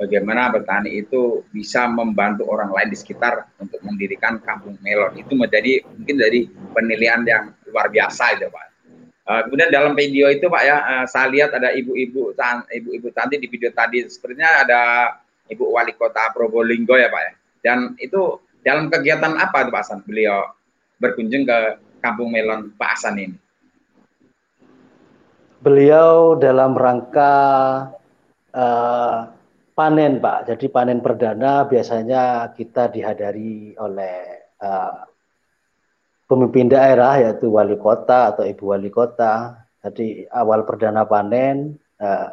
bagaimana 0.00 0.50
petani 0.50 0.98
itu 0.98 1.46
bisa 1.54 1.86
membantu 1.86 2.48
orang 2.50 2.74
lain 2.74 2.90
di 2.90 2.98
sekitar 2.98 3.46
untuk 3.62 3.78
mendirikan 3.86 4.42
kampung 4.42 4.74
melon 4.82 5.14
itu 5.14 5.36
menjadi 5.36 5.84
mungkin 5.86 6.16
dari 6.18 6.50
penilaian 6.74 7.22
yang 7.22 7.54
luar 7.70 7.86
biasa 7.92 8.40
itu 8.40 8.50
pak. 8.50 8.66
Uh, 9.24 9.40
kemudian 9.48 9.70
dalam 9.72 9.92
video 9.94 10.32
itu 10.32 10.50
pak 10.50 10.62
ya 10.66 10.76
uh, 10.80 11.06
saya 11.06 11.30
lihat 11.30 11.54
ada 11.54 11.70
ibu-ibu 11.76 12.34
ibu-ibu 12.72 13.08
tadi 13.14 13.38
di 13.38 13.46
video 13.46 13.70
tadi 13.70 14.04
sepertinya 14.10 14.64
ada 14.66 14.80
ibu 15.50 15.70
wali 15.72 15.92
kota 15.96 16.32
Probolinggo 16.32 16.96
ya 16.96 17.12
pak 17.12 17.22
ya 17.22 17.32
dan 17.64 17.78
itu 18.00 18.40
dalam 18.64 18.88
kegiatan 18.88 19.36
apa 19.36 19.68
pak 19.68 19.80
Hasan 19.84 20.00
beliau 20.04 20.48
berkunjung 20.98 21.44
ke 21.44 21.58
kampung 22.04 22.28
melon 22.28 22.72
Pak 22.76 22.90
Hasan 22.96 23.16
ini? 23.16 23.38
Beliau 25.64 26.36
dalam 26.36 26.76
rangka 26.76 27.36
uh, 28.52 29.16
panen 29.72 30.20
Pak. 30.20 30.52
Jadi 30.52 30.68
panen 30.68 31.00
perdana 31.00 31.64
biasanya 31.64 32.52
kita 32.52 32.92
dihadiri 32.92 33.80
oleh 33.80 34.44
uh, 34.60 35.08
pemimpin 36.28 36.68
daerah 36.68 37.16
yaitu 37.16 37.48
wali 37.48 37.80
kota 37.80 38.36
atau 38.36 38.44
ibu 38.44 38.76
wali 38.76 38.92
kota. 38.92 39.64
Jadi 39.80 40.28
awal 40.28 40.68
perdana 40.68 41.08
panen 41.08 41.80
uh, 41.96 42.28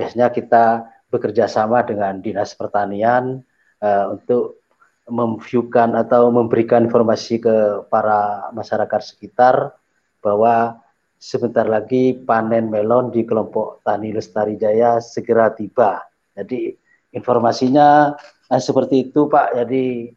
biasanya 0.00 0.32
kita 0.32 0.88
bekerja 1.12 1.44
sama 1.44 1.84
dengan 1.84 2.24
dinas 2.24 2.56
pertanian 2.56 3.44
uh, 3.84 4.16
untuk 4.16 4.64
memviewkan 5.04 5.92
atau 5.98 6.32
memberikan 6.32 6.88
informasi 6.88 7.42
ke 7.42 7.84
para 7.92 8.48
masyarakat 8.56 9.00
sekitar 9.04 9.76
bahwa 10.24 10.80
sebentar 11.20 11.68
lagi 11.68 12.16
panen 12.16 12.72
melon 12.72 13.12
di 13.12 13.28
kelompok 13.28 13.84
Tani 13.84 14.14
Lestari 14.14 14.56
Jaya 14.56 15.02
segera 15.02 15.52
tiba 15.52 16.00
jadi 16.32 16.74
informasinya 17.12 18.16
eh, 18.48 18.60
seperti 18.60 19.08
itu 19.10 19.28
Pak. 19.28 19.56
Jadi 19.56 20.10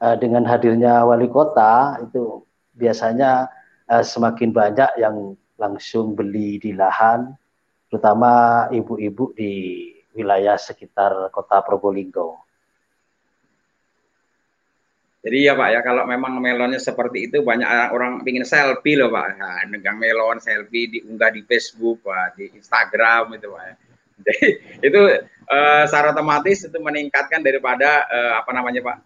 eh, 0.00 0.16
dengan 0.20 0.44
hadirnya 0.48 1.04
wali 1.04 1.28
kota 1.28 2.00
itu 2.02 2.42
biasanya 2.74 3.48
eh, 3.88 4.04
semakin 4.04 4.50
banyak 4.50 4.90
yang 4.98 5.36
langsung 5.58 6.14
beli 6.14 6.56
di 6.62 6.70
lahan, 6.72 7.34
terutama 7.90 8.66
ibu-ibu 8.70 9.34
di 9.34 9.54
wilayah 10.18 10.58
sekitar 10.58 11.30
kota 11.30 11.62
Probolinggo. 11.62 12.48
Jadi 15.18 15.50
ya 15.50 15.58
Pak 15.58 15.68
ya 15.74 15.80
kalau 15.82 16.06
memang 16.06 16.38
melonnya 16.38 16.78
seperti 16.78 17.26
itu 17.26 17.42
banyak 17.42 17.90
orang 17.90 18.22
ingin 18.22 18.46
selfie 18.46 18.94
loh 18.94 19.10
Pak. 19.10 19.26
Nah, 19.34 19.60
negang 19.66 19.98
melon 19.98 20.38
selfie 20.38 20.88
diunggah 20.88 21.34
di 21.34 21.42
Facebook 21.42 22.06
Pak, 22.06 22.38
di 22.38 22.54
Instagram 22.54 23.34
itu 23.34 23.50
Pak. 23.50 23.64
Jadi 24.22 24.46
itu 24.88 25.00
uh, 25.50 25.82
secara 25.90 26.14
otomatis 26.14 26.64
itu 26.64 26.78
meningkatkan 26.78 27.42
daripada 27.42 28.06
uh, 28.06 28.32
apa 28.40 28.50
namanya 28.54 28.80
Pak 28.80 28.96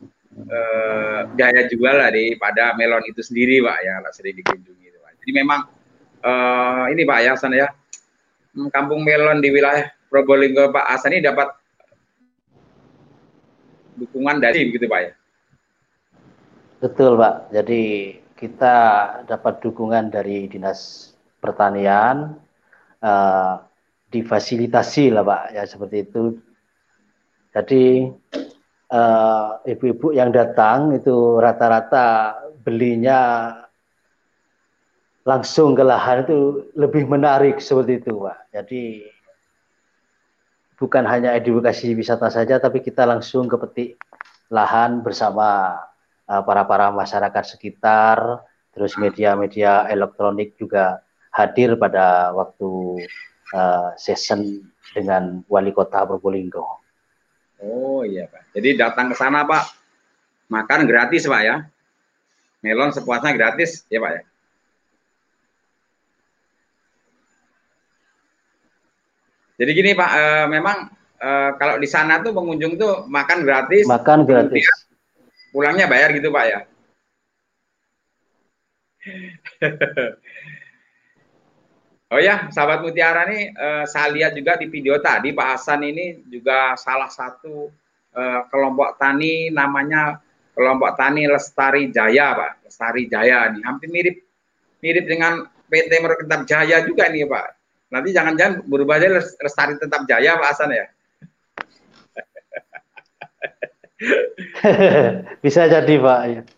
uh, 0.52 1.20
gaya 1.32 1.64
jual 1.72 1.96
daripada 1.96 2.76
melon 2.76 3.04
itu 3.08 3.24
sendiri 3.24 3.64
Pak 3.64 3.78
ya 3.80 3.94
sering 4.12 4.36
dikunjungi 4.36 4.84
itu, 4.92 4.98
Pak. 5.00 5.12
Jadi 5.24 5.32
memang 5.32 5.60
uh, 6.22 6.92
ini 6.92 7.02
Pak 7.08 7.18
ya 7.24 7.32
sana 7.40 7.56
ya 7.56 7.68
hmm, 8.52 8.68
kampung 8.68 9.00
melon 9.00 9.40
di 9.40 9.48
wilayah 9.48 9.88
Probolinggo 10.12 10.68
Pak 10.68 10.84
Asan 10.92 11.16
ini 11.16 11.24
dapat 11.24 11.48
dukungan 13.96 14.44
dari 14.44 14.68
begitu 14.68 14.84
Pak 14.84 15.00
ya. 15.00 15.12
Betul 16.84 17.16
Pak. 17.16 17.48
Jadi 17.56 17.82
kita 18.36 18.76
dapat 19.24 19.64
dukungan 19.64 20.12
dari 20.12 20.44
dinas 20.52 21.10
pertanian. 21.40 22.36
Uh, 23.02 23.58
difasilitasi 24.12 25.08
lah 25.08 25.24
Pak 25.24 25.42
ya 25.56 25.64
seperti 25.64 26.04
itu. 26.04 26.36
Jadi 27.52 28.08
eh, 28.92 29.48
ibu-ibu 29.72 30.12
uh, 30.12 30.16
yang 30.16 30.32
datang 30.32 30.92
itu 30.96 31.36
rata-rata 31.36 32.36
belinya 32.64 33.52
langsung 35.24 35.76
ke 35.76 35.84
lahan 35.84 36.24
itu 36.24 36.68
lebih 36.76 37.08
menarik 37.08 37.60
seperti 37.60 38.04
itu 38.04 38.12
Pak. 38.20 38.38
Jadi 38.52 39.04
bukan 40.82 41.06
hanya 41.06 41.38
edukasi 41.38 41.94
wisata 41.94 42.26
saja 42.26 42.58
tapi 42.58 42.82
kita 42.82 43.06
langsung 43.06 43.46
ke 43.46 43.54
petik 43.54 43.90
lahan 44.50 44.98
bersama 45.06 45.78
uh, 46.26 46.42
para 46.42 46.66
para 46.66 46.90
masyarakat 46.90 47.54
sekitar 47.54 48.42
terus 48.74 48.98
media-media 48.98 49.86
elektronik 49.86 50.58
juga 50.58 51.06
hadir 51.30 51.78
pada 51.78 52.34
waktu 52.34 52.98
uh, 53.54 53.94
session 53.94 54.66
dengan 54.90 55.46
wali 55.46 55.70
kota 55.70 56.02
Probolinggo. 56.02 56.82
Oh 57.62 58.02
iya 58.02 58.26
Pak. 58.26 58.52
Jadi 58.58 58.74
datang 58.74 59.14
ke 59.14 59.16
sana 59.16 59.46
Pak, 59.46 59.64
makan 60.50 60.90
gratis 60.90 61.30
Pak 61.30 61.42
ya. 61.46 61.56
Melon 62.58 62.90
sepuasnya 62.90 63.32
gratis 63.38 63.86
ya 63.86 64.02
Pak 64.02 64.10
ya. 64.10 64.22
Jadi 69.62 69.78
gini 69.78 69.94
Pak, 69.94 70.10
uh, 70.10 70.46
memang 70.50 70.90
uh, 71.22 71.54
kalau 71.54 71.78
di 71.78 71.86
sana 71.86 72.18
tuh 72.18 72.34
pengunjung 72.34 72.74
tuh 72.74 73.06
makan 73.06 73.46
gratis. 73.46 73.86
Makan 73.86 74.26
gratis. 74.26 74.66
Pulangnya 75.54 75.86
bayar 75.86 76.10
gitu 76.18 76.34
Pak 76.34 76.44
ya. 76.50 76.60
Oh 82.12 82.20
ya, 82.20 82.52
sahabat 82.52 82.84
Mutiara 82.84 83.24
nih, 83.24 83.56
uh, 83.56 83.88
saya 83.88 84.12
lihat 84.12 84.36
juga 84.36 84.60
di 84.60 84.68
video 84.68 85.00
tadi 85.00 85.32
Pak 85.32 85.56
Hasan 85.56 85.80
ini 85.80 86.20
juga 86.28 86.76
salah 86.76 87.08
satu 87.08 87.72
kelompok 88.52 89.00
tani 89.00 89.48
namanya 89.48 90.20
kelompok 90.52 90.92
tani 90.92 91.24
Lestari 91.24 91.88
Jaya, 91.88 92.36
Pak. 92.36 92.68
Lestari 92.68 93.08
Jaya 93.08 93.48
nih, 93.48 93.64
hampir 93.64 93.88
mirip 93.88 94.20
mirip 94.84 95.08
dengan 95.08 95.48
PT 95.72 95.92
Merek 96.04 96.28
Tetap 96.28 96.42
Jaya 96.44 96.84
juga 96.84 97.08
nih, 97.08 97.24
Pak. 97.24 97.61
Nanti 97.92 98.08
jangan-jangan 98.16 98.64
berubah 98.64 98.96
aja 98.96 99.20
Lestari 99.20 99.76
Tetap 99.76 100.08
Jaya, 100.08 100.40
Pak 100.40 100.48
Hasan 100.48 100.72
ya. 100.72 100.86
Bisa 105.44 105.68
jadi, 105.68 105.94
Pak. 106.00 106.48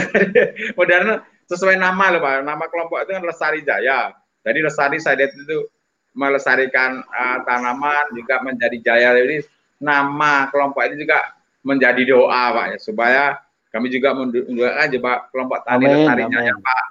Modern 0.78 1.22
sesuai 1.46 1.78
nama 1.78 2.10
loh, 2.10 2.20
Pak. 2.20 2.42
Nama 2.42 2.64
kelompok 2.66 2.98
itu 3.06 3.14
kan 3.14 3.22
Lestari 3.22 3.62
Jaya 3.62 4.18
jadi 4.40 4.58
lestari 4.64 4.96
saya 4.96 5.20
lihat 5.20 5.36
itu 5.36 5.68
melestarikan 6.16 7.04
uh, 7.06 7.38
tanaman 7.44 8.10
juga 8.16 8.40
menjadi 8.40 8.76
jaya. 8.80 9.12
Jadi 9.20 9.44
nama 9.80 10.48
kelompok 10.48 10.80
ini 10.88 11.04
juga 11.04 11.36
menjadi 11.60 12.02
doa 12.08 12.56
Pak 12.56 12.66
ya 12.72 12.78
supaya 12.80 13.24
kami 13.68 13.92
juga 13.92 14.16
mendoakan 14.16 14.88
coba 14.96 15.12
kelompok 15.28 15.58
tani 15.68 15.84
lestarinya 15.86 16.40
ya 16.40 16.56
Pak 16.56 16.84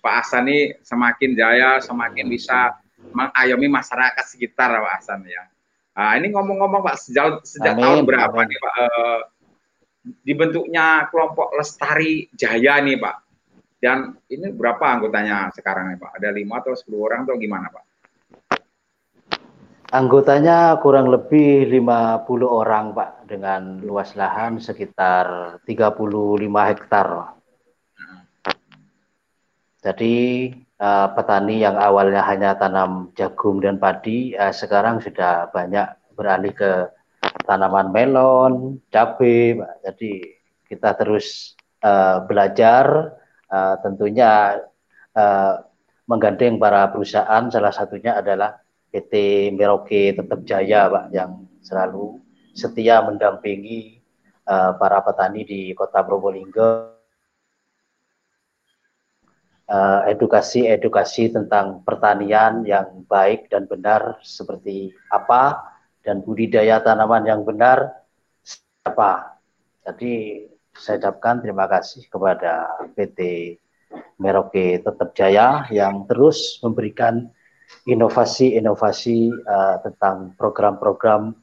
Pak 0.00 0.14
Hasan 0.22 0.44
ini 0.48 0.76
semakin 0.84 1.30
jaya, 1.36 1.80
semakin 1.80 2.28
bisa 2.28 2.76
mengayomi 3.10 3.68
masyarakat 3.68 4.24
sekitar 4.24 4.70
Pak 4.80 4.92
Hasan 5.00 5.24
ya. 5.26 5.44
Nah, 5.96 6.16
ini 6.16 6.32
ngomong-ngomong 6.32 6.80
Pak 6.84 6.96
sejak 7.00 7.42
sejak 7.42 7.74
amin, 7.76 7.82
tahun 7.82 8.00
berapa 8.06 8.36
amin. 8.36 8.48
nih 8.48 8.58
Pak 8.60 8.74
uh, 8.78 9.20
dibentuknya 10.24 10.86
kelompok 11.12 11.52
lestari 11.58 12.30
jaya 12.32 12.80
nih 12.80 12.96
Pak 12.96 13.16
dan 13.80 14.12
ini 14.28 14.52
berapa 14.52 14.84
anggotanya 14.84 15.48
sekarang 15.56 15.92
nih 15.92 15.98
Pak? 15.98 16.10
Ada 16.20 16.28
lima 16.36 16.60
atau 16.60 16.76
sepuluh 16.76 17.08
orang 17.08 17.24
atau 17.24 17.40
gimana 17.40 17.72
Pak? 17.72 17.84
Anggotanya 19.90 20.78
kurang 20.78 21.10
lebih 21.10 21.66
50 21.66 22.22
orang, 22.46 22.94
Pak, 22.94 23.26
dengan 23.26 23.82
luas 23.82 24.14
lahan 24.14 24.62
sekitar 24.62 25.58
35 25.66 26.70
hektar. 26.70 27.34
Jadi 29.82 30.46
uh, 30.80 31.12
petani 31.12 31.60
yang 31.62 31.76
awalnya 31.76 32.24
hanya 32.24 32.56
tanam 32.56 33.12
jagung 33.14 33.60
dan 33.60 33.76
padi, 33.76 34.32
uh, 34.34 34.50
sekarang 34.50 35.04
sudah 35.04 35.52
banyak 35.52 35.86
beralih 36.16 36.56
ke 36.56 36.88
tanaman 37.44 37.92
melon, 37.92 38.80
cabai. 38.88 39.60
Jadi 39.84 40.40
kita 40.66 40.96
terus 40.96 41.54
uh, 41.84 42.24
belajar, 42.24 43.14
uh, 43.52 43.76
tentunya 43.84 44.64
uh, 45.14 45.54
menggandeng 46.08 46.58
para 46.58 46.88
perusahaan, 46.90 47.46
salah 47.52 47.70
satunya 47.70 48.18
adalah 48.18 48.58
PT 48.90 49.12
Merauke 49.54 50.18
Tetap 50.18 50.42
Jaya 50.42 50.90
Pak 50.90 51.14
yang 51.14 51.46
selalu 51.62 52.18
setia 52.50 52.98
mendampingi 53.06 54.02
uh, 54.50 54.74
para 54.74 54.98
petani 55.06 55.46
di 55.46 55.70
Kota 55.78 56.02
Probolinggo 56.02 56.99
edukasi-edukasi 60.10 61.30
uh, 61.30 61.32
tentang 61.40 61.86
pertanian 61.86 62.66
yang 62.66 63.06
baik 63.06 63.46
dan 63.46 63.70
benar 63.70 64.18
seperti 64.26 64.90
apa 65.14 65.62
dan 66.02 66.26
budidaya 66.26 66.82
tanaman 66.82 67.22
yang 67.22 67.46
benar 67.46 68.02
apa. 68.82 69.38
Jadi 69.86 70.44
saya 70.74 70.98
ucapkan 70.98 71.38
terima 71.38 71.70
kasih 71.70 72.02
kepada 72.10 72.66
PT 72.98 73.18
Merauke 74.18 74.82
Tetap 74.82 75.14
Jaya 75.14 75.66
yang 75.70 76.06
terus 76.10 76.58
memberikan 76.62 77.30
inovasi-inovasi 77.86 79.30
uh, 79.46 79.76
tentang 79.86 80.34
program-program 80.34 81.38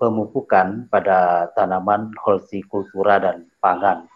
pemupukan 0.00 0.88
pada 0.88 1.52
tanaman 1.52 2.16
hortikultura 2.16 3.20
dan 3.20 3.44
pangan. 3.60 4.08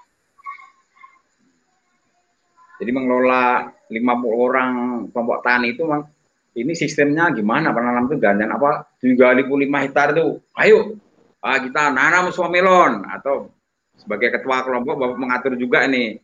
Jadi 2.81 2.91
mengelola 2.97 3.69
50 3.93 4.01
orang 4.33 4.73
kelompok 5.13 5.45
tani 5.45 5.77
itu 5.77 5.85
memang 5.85 6.09
ini 6.57 6.73
sistemnya 6.75 7.31
gimana 7.31 7.71
penanam 7.71 8.11
itu 8.11 8.17
gantian 8.19 8.51
apa 8.51 8.89
35 8.99 9.47
hektar 9.87 10.17
itu 10.17 10.43
ayo 10.59 10.99
ah, 11.45 11.59
kita 11.63 11.95
nanam 11.95 12.35
semua 12.35 12.51
melon 12.51 13.07
atau 13.07 13.55
sebagai 13.95 14.35
ketua 14.35 14.65
kelompok 14.65 14.97
Bapak 14.97 15.19
mengatur 15.21 15.53
juga 15.61 15.85
ini 15.87 16.17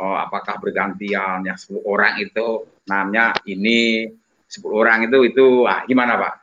oh 0.00 0.16
apakah 0.16 0.58
bergantian 0.58 1.46
yang 1.46 1.56
10 1.56 1.80
orang 1.84 2.18
itu 2.18 2.66
namanya 2.88 3.36
ini 3.46 4.10
10 4.50 4.66
orang 4.66 5.06
itu 5.06 5.18
itu 5.30 5.46
ah 5.68 5.86
gimana 5.86 6.18
Pak? 6.18 6.34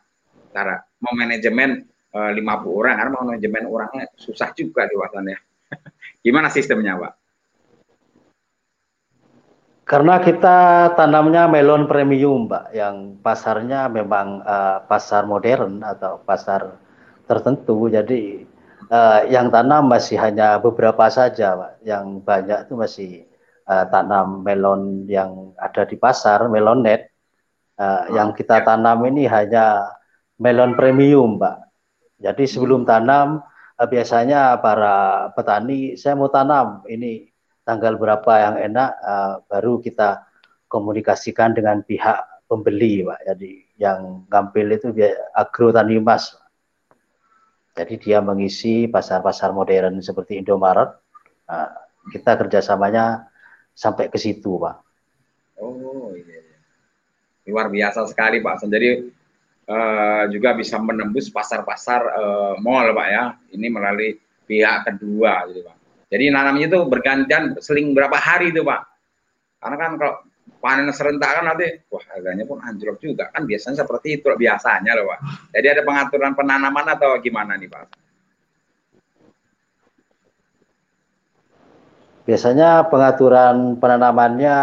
Cara 0.56 0.80
mau 1.04 1.12
manajemen 1.12 1.84
eh, 2.16 2.32
50 2.32 2.80
orang 2.80 2.96
karena 2.96 3.12
mau 3.12 3.26
manajemen 3.28 3.64
orangnya 3.68 4.06
susah 4.16 4.56
juga 4.56 4.88
di 4.88 4.96
watannya. 4.96 5.38
gimana 6.26 6.48
sistemnya 6.48 6.96
Pak? 6.96 7.14
Karena 9.88 10.20
kita 10.20 10.92
tanamnya 11.00 11.48
melon 11.48 11.88
premium, 11.88 12.52
Pak, 12.52 12.76
yang 12.76 13.24
pasarnya 13.24 13.88
memang 13.88 14.44
uh, 14.44 14.84
pasar 14.84 15.24
modern 15.24 15.80
atau 15.80 16.20
pasar 16.28 16.76
tertentu. 17.24 17.88
Jadi 17.88 18.44
uh, 18.92 19.24
yang 19.32 19.48
tanam 19.48 19.88
masih 19.88 20.20
hanya 20.20 20.60
beberapa 20.60 21.08
saja, 21.08 21.56
Pak. 21.56 21.88
Yang 21.88 22.06
banyak 22.20 22.60
itu 22.68 22.74
masih 22.76 23.12
uh, 23.64 23.88
tanam 23.88 24.44
melon 24.44 25.08
yang 25.08 25.56
ada 25.56 25.88
di 25.88 25.96
pasar, 25.96 26.52
melon 26.52 26.84
net. 26.84 27.08
Uh, 27.80 28.12
yang 28.12 28.36
kita 28.36 28.68
tanam 28.68 29.08
ini 29.08 29.24
hanya 29.24 29.88
melon 30.36 30.76
premium, 30.76 31.40
Pak. 31.40 31.64
Jadi 32.20 32.44
sebelum 32.44 32.84
tanam 32.84 33.40
uh, 33.80 33.88
biasanya 33.88 34.60
para 34.60 35.32
petani 35.32 35.96
saya 35.96 36.20
mau 36.20 36.28
tanam 36.28 36.84
ini 36.92 37.37
tanggal 37.68 38.00
berapa 38.00 38.32
yang 38.40 38.56
enak 38.72 38.90
uh, 39.04 39.36
baru 39.52 39.84
kita 39.84 40.24
komunikasikan 40.72 41.52
dengan 41.52 41.84
pihak 41.84 42.48
pembeli, 42.48 43.04
Pak. 43.04 43.20
Jadi 43.28 43.52
yang 43.76 44.24
ngambil 44.32 44.80
itu 44.80 44.88
agro 45.36 45.76
tani 45.76 46.00
mas. 46.00 46.32
Jadi 47.76 48.00
dia 48.00 48.24
mengisi 48.24 48.88
pasar-pasar 48.88 49.52
modern 49.52 50.00
seperti 50.00 50.40
Indomaret. 50.40 50.96
Uh, 51.46 51.70
kita 52.16 52.40
kerjasamanya 52.40 53.28
sampai 53.76 54.08
ke 54.08 54.16
situ, 54.16 54.56
Pak. 54.56 54.76
Oh 55.60 56.16
iya 56.16 56.48
luar 57.48 57.72
biasa 57.72 58.04
sekali 58.12 58.44
Pak. 58.44 58.68
Jadi 58.68 59.08
uh, 59.72 60.24
juga 60.30 60.54
bisa 60.54 60.76
menembus 60.78 61.32
pasar-pasar 61.32 62.02
uh, 62.04 62.54
mall 62.60 62.92
Pak 62.92 63.08
ya. 63.08 63.24
Ini 63.56 63.68
melalui 63.72 64.20
pihak 64.44 64.92
kedua 64.92 65.48
gitu 65.50 65.64
Pak. 65.64 65.77
Jadi 66.08 66.24
nanamnya 66.32 66.72
itu 66.72 66.80
bergantian 66.88 67.60
seling 67.60 67.92
berapa 67.92 68.16
hari 68.16 68.56
itu 68.56 68.64
Pak. 68.64 68.82
Karena 69.60 69.76
kan 69.76 69.92
kalau 70.00 70.16
panen 70.64 70.90
serentak 70.96 71.38
kan 71.38 71.44
nanti 71.44 71.68
wah 71.92 72.04
harganya 72.16 72.48
pun 72.48 72.64
anjlok 72.64 72.98
juga 73.04 73.30
kan 73.30 73.44
biasanya 73.44 73.84
seperti 73.84 74.22
itu 74.22 74.28
biasanya 74.32 74.92
loh 74.96 75.06
Pak. 75.12 75.20
Jadi 75.52 75.68
ada 75.68 75.82
pengaturan 75.84 76.32
penanaman 76.34 76.86
atau 76.96 77.20
gimana 77.20 77.60
nih 77.60 77.68
Pak? 77.68 77.84
Biasanya 82.28 82.92
pengaturan 82.92 83.80
penanamannya 83.80 84.58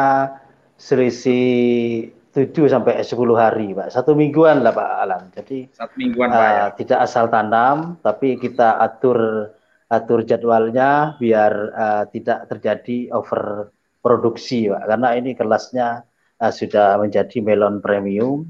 selisih 0.77 2.13
7 2.35 2.67
sampai 2.67 3.01
10 3.01 3.15
hari, 3.39 3.73
Pak. 3.73 3.89
Satu 3.95 4.13
mingguan 4.19 4.61
lah 4.61 4.75
Pak 4.75 4.91
Alan. 5.07 5.23
Jadi 5.31 5.71
satu 5.71 5.95
mingguan 5.97 6.29
uh, 6.29 6.37
Pak. 6.37 6.51
Ya. 6.51 6.65
Tidak 6.77 6.99
asal 6.99 7.31
tanam, 7.31 7.97
tapi 8.03 8.37
kita 8.37 8.77
atur 8.83 9.49
atur 10.01 10.27
jadwalnya 10.27 11.15
biar 11.17 11.53
uh, 11.75 12.05
tidak 12.11 12.51
terjadi 12.51 13.15
over 13.15 13.71
produksi, 14.03 14.69
Pak. 14.69 14.85
Karena 14.91 15.09
ini 15.17 15.33
kelasnya 15.33 16.03
uh, 16.43 16.53
sudah 16.53 16.99
menjadi 16.99 17.41
melon 17.41 17.79
premium. 17.79 18.49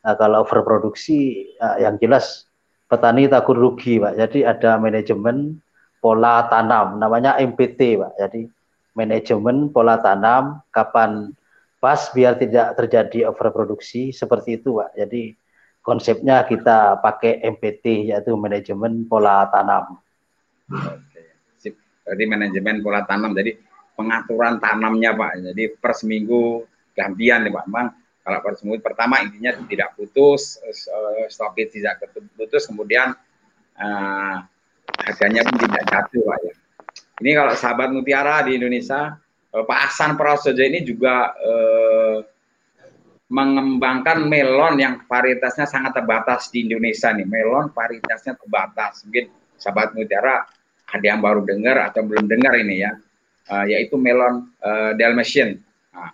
Uh, 0.00 0.16
kalau 0.16 0.42
overproduksi 0.42 1.50
uh, 1.60 1.76
yang 1.78 2.00
jelas 2.02 2.48
petani 2.90 3.30
takut 3.30 3.54
rugi, 3.54 4.02
Pak. 4.02 4.18
Jadi 4.18 4.42
ada 4.44 4.76
manajemen 4.76 5.62
pola 6.02 6.48
tanam, 6.50 6.98
namanya 6.98 7.38
MPT, 7.38 7.96
Pak. 7.96 8.12
Jadi 8.18 8.50
manajemen 8.98 9.70
pola 9.70 9.96
tanam, 10.02 10.60
kapan 10.74 11.32
pas 11.80 12.12
biar 12.12 12.36
tidak 12.36 12.76
terjadi 12.76 13.32
overproduksi 13.32 14.12
seperti 14.12 14.60
itu 14.60 14.76
Pak. 14.76 14.92
Jadi 14.94 15.32
konsepnya 15.80 16.44
kita 16.44 17.00
pakai 17.00 17.40
MPT 17.56 18.12
yaitu 18.12 18.36
manajemen 18.36 19.08
pola 19.08 19.48
tanam. 19.48 19.96
Oke. 20.70 21.22
Sip. 21.58 21.74
Manajemen 22.06 22.82
pola 22.82 23.02
tanam. 23.04 23.34
Jadi 23.34 23.58
pengaturan 23.94 24.62
tanamnya 24.62 25.12
Pak. 25.12 25.52
Jadi 25.52 25.64
per 25.76 25.92
seminggu 25.92 26.64
gantian 26.96 27.44
nih 27.44 27.52
Pak. 27.52 27.64
Memang 27.68 27.88
kalau 28.20 28.38
per 28.40 28.52
seminggu 28.56 28.80
pertama 28.80 29.20
intinya 29.20 29.52
tidak 29.66 29.92
putus, 29.98 30.60
eh, 30.62 31.26
stoknya 31.28 31.66
tidak 31.72 31.94
putus, 32.36 32.68
kemudian 32.68 33.16
uh, 33.80 34.36
harganya 35.02 35.40
pun 35.48 35.56
tidak 35.56 35.82
jatuh 35.88 36.22
Pak 36.28 36.38
ya. 36.44 36.54
Ini 37.20 37.30
kalau 37.36 37.52
sahabat 37.56 37.88
mutiara 37.92 38.44
di 38.44 38.60
Indonesia 38.60 39.16
Pak 39.50 39.78
Hasan 39.90 40.14
Prasojo 40.14 40.62
ini 40.62 40.86
juga 40.86 41.34
uh, 41.34 42.22
mengembangkan 43.30 44.26
melon 44.26 44.78
yang 44.78 44.94
varietasnya 45.06 45.66
sangat 45.66 45.98
terbatas 45.98 46.50
di 46.54 46.66
Indonesia 46.66 47.10
nih. 47.10 47.26
Melon 47.26 47.70
varietasnya 47.74 48.38
terbatas. 48.38 49.02
Mungkin 49.06 49.26
sahabat 49.58 49.94
mutiara 49.98 50.46
ada 50.90 51.04
yang 51.04 51.22
baru 51.22 51.46
dengar 51.46 51.90
atau 51.90 52.02
belum 52.02 52.26
dengar 52.26 52.58
ini 52.58 52.82
ya, 52.82 52.92
uh, 53.50 53.64
yaitu 53.66 53.94
melon 53.94 54.50
uh, 54.62 54.92
Dalmatian. 54.98 55.58
Nah, 55.94 56.10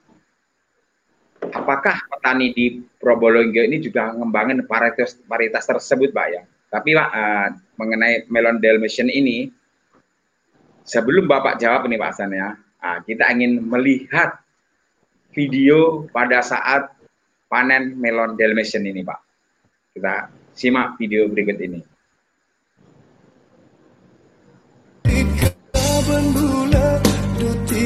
apakah 1.53 1.97
petani 2.13 2.53
di 2.53 2.81
Probolinggo 3.01 3.65
ini 3.65 3.81
juga 3.81 4.13
mengembangkan 4.13 4.65
varietas 4.69 5.21
varietas 5.25 5.65
tersebut, 5.65 6.13
Pak 6.13 6.27
ya? 6.29 6.43
Tapi 6.69 6.93
Pak 6.93 7.09
uh, 7.11 7.49
mengenai 7.81 8.29
melon 8.29 8.61
Dalmatian 8.61 9.09
ini, 9.09 9.49
sebelum 10.85 11.25
Bapak 11.25 11.57
jawab 11.57 11.89
ini 11.89 11.97
Pak 11.97 12.11
Hasan 12.13 12.37
ya, 12.37 12.53
Nah, 12.87 13.03
kita 13.03 13.35
ingin 13.35 13.67
melihat 13.67 14.39
video 15.35 16.07
pada 16.15 16.39
saat 16.39 16.87
panen 17.51 17.99
melon 17.99 18.39
Dalmatian 18.39 18.87
ini, 18.87 19.03
Pak. 19.03 19.21
Kita 19.91 20.31
simak 20.55 20.95
video 20.95 21.27
berikut 21.27 21.59
ini. 21.59 21.83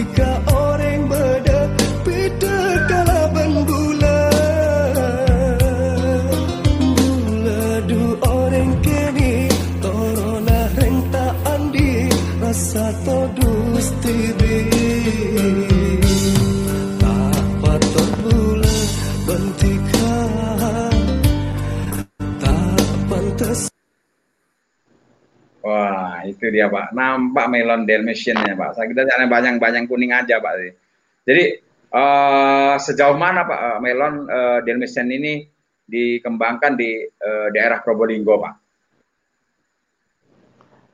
jika 0.00 0.32
orang 0.48 1.12
beda 1.12 1.60
beda 2.08 2.56
kalaban 2.88 3.52
bula 3.68 4.20
bula 6.96 7.60
du 7.84 8.00
orang 8.24 8.72
kini 8.80 9.44
torona 9.84 10.60
renta 10.80 11.26
andi 11.52 12.08
rasa 12.40 12.86
todus 13.04 13.92
tidak 14.00 14.39
itu 26.26 26.50
dia 26.50 26.68
Pak. 26.68 26.92
Nampak 26.92 27.46
melon 27.48 27.84
dalmatiannya 27.88 28.54
Pak. 28.56 28.70
Saya 28.76 28.86
kita 28.90 29.02
jangan 29.06 29.28
banyak-banyak 29.28 29.88
kuning 29.88 30.12
aja 30.12 30.40
Pak. 30.40 30.52
Jadi 31.24 31.44
uh, 31.94 32.74
sejauh 32.80 33.16
mana 33.16 33.44
Pak 33.44 33.60
uh, 33.60 33.78
melon 33.78 34.26
uh, 34.26 34.58
dalmatian 34.64 35.08
ini 35.10 35.46
dikembangkan 35.90 36.78
di 36.78 37.02
uh, 37.02 37.48
daerah 37.50 37.82
Probolinggo 37.82 38.38
Pak? 38.40 38.54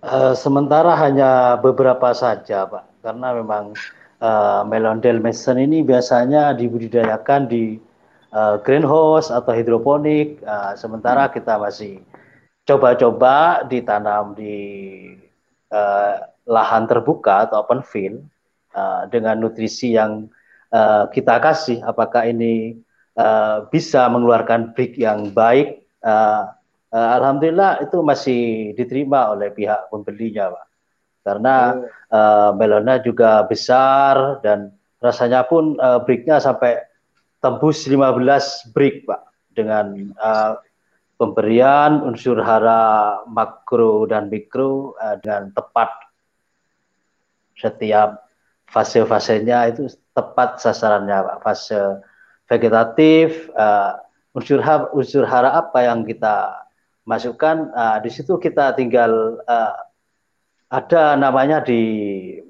Uh, 0.06 0.34
sementara 0.38 0.94
hanya 0.96 1.58
beberapa 1.58 2.12
saja 2.14 2.68
Pak. 2.68 3.02
Karena 3.02 3.34
memang 3.36 3.74
uh, 4.20 4.62
melon 4.66 4.98
dalmatian 4.98 5.62
ini 5.62 5.82
biasanya 5.82 6.54
dibudidayakan 6.56 7.46
di 7.46 7.78
uh, 8.34 8.58
greenhouse 8.62 9.30
atau 9.30 9.52
hidroponik. 9.54 10.40
Uh, 10.42 10.72
sementara 10.74 11.30
kita 11.30 11.58
masih 11.60 12.02
coba-coba 12.66 13.62
ditanam 13.70 14.35
di 14.35 14.59
uh, 15.70 16.14
lahan 16.46 16.85
terbuka 16.90 17.46
atau 17.46 17.62
open 17.62 17.81
field 17.87 18.26
uh, 18.74 19.07
dengan 19.07 19.38
nutrisi 19.38 19.94
yang 19.94 20.26
uh, 20.74 21.07
kita 21.14 21.38
kasih. 21.38 21.79
Apakah 21.87 22.26
ini 22.26 22.83
uh, 23.14 23.70
bisa 23.70 24.11
mengeluarkan 24.11 24.74
brick 24.74 24.98
yang 24.98 25.31
baik? 25.31 25.87
Uh, 26.02 26.50
uh, 26.90 27.09
alhamdulillah 27.22 27.87
itu 27.87 28.02
masih 28.02 28.42
diterima 28.74 29.31
oleh 29.31 29.55
pihak 29.55 29.87
pembelinya 29.88 30.50
pak. 30.50 30.66
Karena 31.26 31.57
uh, 32.11 32.50
melona 32.55 33.02
juga 33.02 33.42
besar 33.46 34.42
dan 34.42 34.74
rasanya 35.02 35.46
pun 35.46 35.79
uh, 35.79 36.02
bricknya 36.02 36.38
sampai 36.42 36.83
tembus 37.42 37.87
15 37.87 38.74
brick 38.74 39.07
pak 39.07 39.22
dengan 39.55 40.14
uh, 40.18 40.59
pemberian 41.16 42.05
unsur 42.05 42.40
hara 42.40 43.24
makro 43.29 44.05
dan 44.05 44.29
mikro 44.29 44.96
uh, 45.00 45.16
dengan 45.20 45.52
tepat 45.52 45.90
setiap 47.57 48.29
fase-fasenya 48.68 49.72
itu 49.72 49.88
tepat 50.12 50.61
sasarannya 50.61 51.16
Pak. 51.24 51.37
Fase 51.40 51.81
vegetatif 52.46 53.48
uh, 53.57 53.96
unsur 54.37 54.61
hara, 54.61 54.92
unsur 54.92 55.24
hara 55.24 55.57
apa 55.57 55.88
yang 55.88 56.05
kita 56.05 56.68
masukkan 57.09 57.72
uh, 57.72 57.96
di 58.02 58.11
situ 58.12 58.37
kita 58.37 58.76
tinggal 58.76 59.40
uh, 59.48 59.74
ada 60.66 61.14
namanya 61.14 61.62
di 61.62 61.81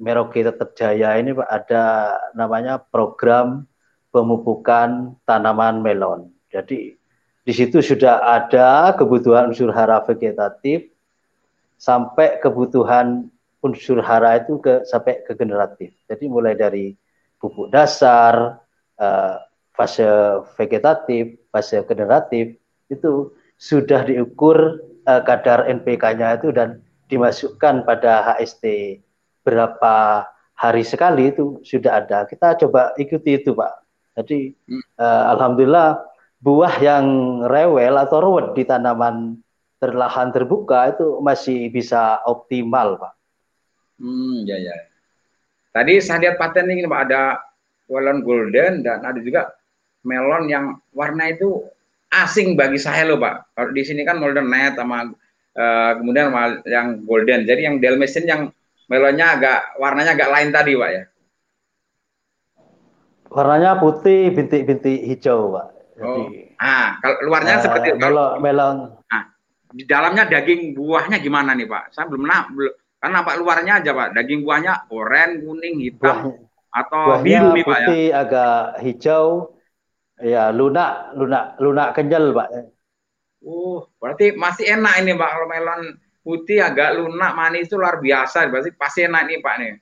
Merauke 0.00 0.40
Tetap 0.40 0.72
Jaya 0.74 1.20
ini 1.20 1.37
Pak 1.37 1.48
ada 1.48 1.85
namanya 2.33 2.81
program 2.81 3.68
pemupukan 4.09 5.12
tanaman 5.29 5.85
melon. 5.85 6.33
Jadi 6.48 6.95
di 7.46 7.52
situ 7.54 7.78
sudah 7.78 8.26
ada 8.26 8.90
kebutuhan 8.98 9.54
unsur 9.54 9.70
hara 9.70 10.02
vegetatif 10.02 10.90
sampai 11.78 12.42
kebutuhan 12.42 13.30
unsur 13.62 14.02
hara 14.02 14.42
itu 14.42 14.59
ke 14.59 14.82
sampai 14.82 15.22
ke 15.22 15.38
generatif. 15.38 15.94
Jadi 16.11 16.26
mulai 16.26 16.59
dari 16.59 16.98
pupuk 17.38 17.70
dasar, 17.70 18.59
uh, 18.98 19.37
fase 19.78 20.42
vegetatif, 20.59 21.38
fase 21.54 21.87
generatif 21.87 22.59
itu 22.90 23.30
sudah 23.54 24.02
diukur 24.02 24.82
uh, 25.06 25.22
kadar 25.22 25.70
NPK-nya 25.70 26.42
itu 26.42 26.50
dan 26.50 26.82
dimasukkan 27.06 27.87
pada 27.87 28.35
HST 28.35 28.98
berapa 29.46 30.26
hari 30.59 30.82
sekali 30.82 31.30
itu 31.30 31.62
sudah 31.62 32.02
ada. 32.02 32.26
Kita 32.26 32.59
coba 32.59 32.90
ikuti 32.98 33.38
itu, 33.38 33.54
Pak. 33.54 33.87
Jadi 34.18 34.50
uh, 34.98 35.24
alhamdulillah 35.38 36.15
buah 36.46 36.78
yang 36.78 37.06
rewel 37.50 37.98
atau 37.98 38.22
ruwet 38.22 38.54
di 38.54 38.62
tanaman 38.62 39.42
terlahan 39.82 40.30
terbuka 40.30 40.94
itu 40.94 41.18
masih 41.18 41.66
bisa 41.74 42.22
optimal, 42.22 43.02
Pak. 43.02 43.12
Hmm, 43.98 44.46
ya 44.46 44.54
ya. 44.54 44.76
Tadi 45.74 45.98
saya 45.98 46.22
lihat 46.22 46.38
paten 46.38 46.70
ini 46.70 46.87
Pak 46.87 47.02
ada 47.11 47.42
melon 47.90 48.22
golden 48.22 48.87
dan 48.87 49.02
ada 49.02 49.18
juga 49.18 49.52
melon 50.06 50.46
yang 50.46 50.78
warna 50.94 51.35
itu 51.35 51.66
asing 52.14 52.54
bagi 52.54 52.78
saya 52.78 53.04
loh 53.04 53.18
Pak. 53.18 53.52
Kalau 53.52 53.74
di 53.74 53.82
sini 53.82 54.06
kan 54.06 54.22
golden 54.22 54.48
net 54.48 54.78
sama 54.78 55.12
uh, 55.59 55.90
kemudian 55.98 56.32
yang 56.64 57.04
golden. 57.04 57.44
Jadi 57.44 57.66
yang 57.66 57.76
dalmatian 57.82 58.24
yang 58.24 58.42
melonnya 58.87 59.37
agak 59.37 59.61
warnanya 59.82 60.14
agak 60.16 60.30
lain 60.32 60.48
tadi 60.54 60.72
Pak 60.78 60.90
ya. 60.94 61.02
Warnanya 63.28 63.76
putih 63.82 64.32
bintik-bintik 64.32 65.04
hijau 65.04 65.52
Pak. 65.52 65.75
Oh. 65.96 66.28
Ah, 66.61 67.00
kalau 67.00 67.16
luarnya 67.24 67.56
uh, 67.56 67.62
seperti 67.64 67.88
kalau 67.96 68.37
melon. 68.37 69.00
Nah, 69.09 69.22
di 69.72 69.85
dalamnya 69.88 70.28
daging 70.28 70.76
buahnya 70.76 71.16
gimana 71.20 71.56
nih 71.56 71.64
Pak? 71.64 71.96
Saya 71.96 72.04
belum 72.09 72.28
pernah 72.28 72.40
belum 72.52 72.72
kan 73.00 73.11
nampak 73.12 73.35
luarnya 73.40 73.80
aja 73.80 73.90
Pak. 73.96 74.12
Daging 74.12 74.40
buahnya 74.44 74.72
oranye, 74.92 75.40
kuning, 75.40 75.74
hitam 75.80 76.32
Buah, 76.32 76.80
atau 76.85 77.02
biru 77.24 77.48
nih 77.56 77.64
Pak 77.64 77.78
ya. 77.80 77.87
Putih 77.88 78.06
agak 78.12 78.61
hijau. 78.85 79.26
Ya, 80.16 80.48
lunak, 80.48 81.12
lunak, 81.12 81.61
lunak 81.61 81.92
kenyal 81.92 82.32
Pak. 82.32 82.48
Uh, 83.44 83.85
berarti 84.00 84.32
masih 84.32 84.80
enak 84.80 85.04
ini 85.04 85.12
Pak 85.12 85.28
kalau 85.28 85.48
melon 85.48 85.80
putih 86.24 86.64
agak 86.64 86.96
lunak 86.96 87.32
manis 87.37 87.68
itu 87.68 87.76
luar 87.76 88.00
biasa. 88.00 88.48
Berarti 88.48 88.72
pasti 88.76 89.04
enak 89.04 89.22
nih 89.28 89.38
Pak 89.44 89.54
nih. 89.61 89.72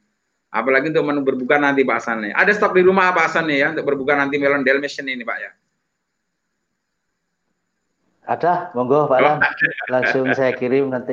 Apalagi 0.54 0.94
untuk 0.94 1.06
menu 1.06 1.26
berbuka 1.26 1.58
nanti 1.58 1.82
Pak 1.82 1.98
Hasan 1.98 2.30
nih. 2.30 2.32
Ada 2.34 2.54
stok 2.54 2.78
di 2.78 2.82
rumah 2.86 3.10
Pak 3.10 3.26
Hasan 3.30 3.50
nih 3.50 3.58
ya 3.62 3.66
untuk 3.74 3.90
berbuka 3.90 4.14
nanti 4.14 4.38
melon 4.38 4.62
Dalmatian 4.62 5.10
ini 5.10 5.26
Pak 5.26 5.38
ya. 5.42 5.50
Ada, 8.24 8.72
monggo 8.72 9.04
Pak 9.04 9.20
Lan. 9.20 9.38
Langsung 9.92 10.32
saya 10.32 10.56
kirim 10.56 10.88
nanti. 10.88 11.12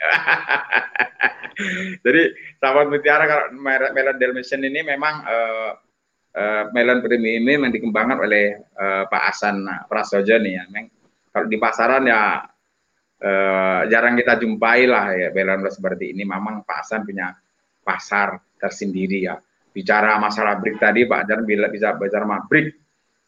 Jadi 2.04 2.22
sahabat 2.56 2.88
mutiara 2.88 3.24
kalau 3.28 3.46
melon 3.60 4.16
Dalmatian 4.16 4.64
ini 4.64 4.80
memang 4.80 5.24
uh, 5.24 5.70
uh, 6.36 6.64
melon 6.72 7.04
premium 7.04 7.44
ini 7.44 7.68
yang 7.68 7.72
dikembangkan 7.72 8.24
oleh 8.24 8.56
uh, 8.76 9.04
Pak 9.08 9.22
Hasan 9.32 9.68
Prasojo 9.88 10.36
nih 10.40 10.52
ya. 10.56 10.64
Memang 10.72 10.88
kalau 11.30 11.46
di 11.46 11.56
pasaran 11.60 12.08
ya 12.08 12.42
uh, 13.20 13.80
jarang 13.92 14.16
kita 14.16 14.40
jumpai 14.40 14.88
lah 14.88 15.12
ya 15.12 15.28
melon 15.32 15.68
seperti 15.68 16.16
ini. 16.16 16.24
Memang 16.24 16.64
Pak 16.64 16.78
Hasan 16.84 17.04
punya 17.04 17.32
pasar 17.84 18.40
tersendiri 18.56 19.28
ya. 19.28 19.36
Bicara 19.70 20.16
masalah 20.16 20.58
brick 20.58 20.80
tadi 20.80 21.04
Pak 21.04 21.28
Jan 21.28 21.40
bila 21.44 21.68
bisa 21.68 21.92
bicara 21.96 22.24
sama 22.24 22.40
brick 22.48 22.79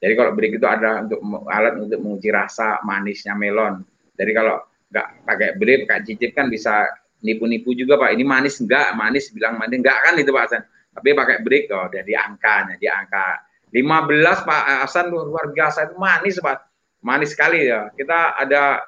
jadi 0.02 0.18
kalau 0.18 0.34
break 0.34 0.58
itu 0.58 0.66
ada 0.66 1.06
untuk 1.06 1.22
alat 1.46 1.78
untuk 1.78 2.02
menguji 2.02 2.34
rasa 2.34 2.82
manisnya 2.82 3.38
melon. 3.38 3.86
Jadi 4.18 4.34
kalau 4.34 4.58
nggak 4.90 5.06
pakai 5.22 5.50
break, 5.54 5.80
pakai 5.86 6.02
cicip 6.02 6.34
kan 6.34 6.50
bisa 6.50 6.90
nipu-nipu 7.22 7.70
juga 7.70 7.94
Pak. 8.02 8.18
Ini 8.18 8.26
manis 8.26 8.58
enggak, 8.58 8.98
manis 8.98 9.30
bilang 9.30 9.62
manis 9.62 9.78
enggak 9.78 10.02
kan 10.02 10.18
itu 10.18 10.34
Pak 10.34 10.42
Hasan. 10.50 10.62
Tapi 10.92 11.08
pakai 11.14 11.36
break 11.46 11.64
oh 11.70 11.86
dari 11.86 12.18
angkanya, 12.18 12.74
di 12.82 12.90
angka 12.90 13.46
15 13.70 14.42
Pak 14.42 14.62
Hasan 14.82 15.06
luar 15.14 15.54
biasa 15.54 15.86
itu 15.86 15.94
manis 15.94 16.36
Pak. 16.42 16.58
Manis 17.06 17.30
sekali 17.38 17.70
ya. 17.70 17.86
Kita 17.94 18.34
ada 18.34 18.82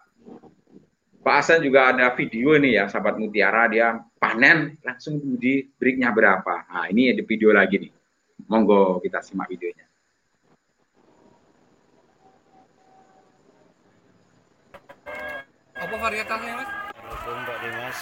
Pak 1.22 1.34
Hasan 1.40 1.62
juga 1.62 1.94
ada 1.94 2.10
video 2.18 2.58
ini 2.58 2.74
ya, 2.74 2.90
sahabat 2.90 3.22
Mutiara 3.22 3.70
dia 3.70 4.02
panen 4.18 4.74
langsung 4.82 5.22
di 5.38 5.62
breaknya 5.78 6.10
berapa. 6.10 6.66
Nah 6.74 6.90
ini 6.90 7.14
ada 7.14 7.22
video 7.22 7.54
lagi 7.54 7.86
nih. 7.86 7.92
Monggo 8.50 8.98
kita 8.98 9.22
simak 9.22 9.46
videonya. 9.46 9.93
Apa 15.94 16.10
varietasnya 16.10 16.58
mas? 16.58 16.66
Assalamualaikum 17.06 17.46
Pak 17.46 17.58
Dimas. 17.62 17.98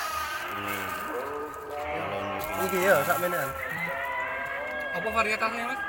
Ini 0.49 0.77
melon 1.93 2.27
Iki 2.65 2.79
ya, 2.89 2.97
sak 3.05 3.19
menan. 3.21 3.49
Apa 4.97 5.09
varietasnya 5.13 5.65
mas? 5.69 5.81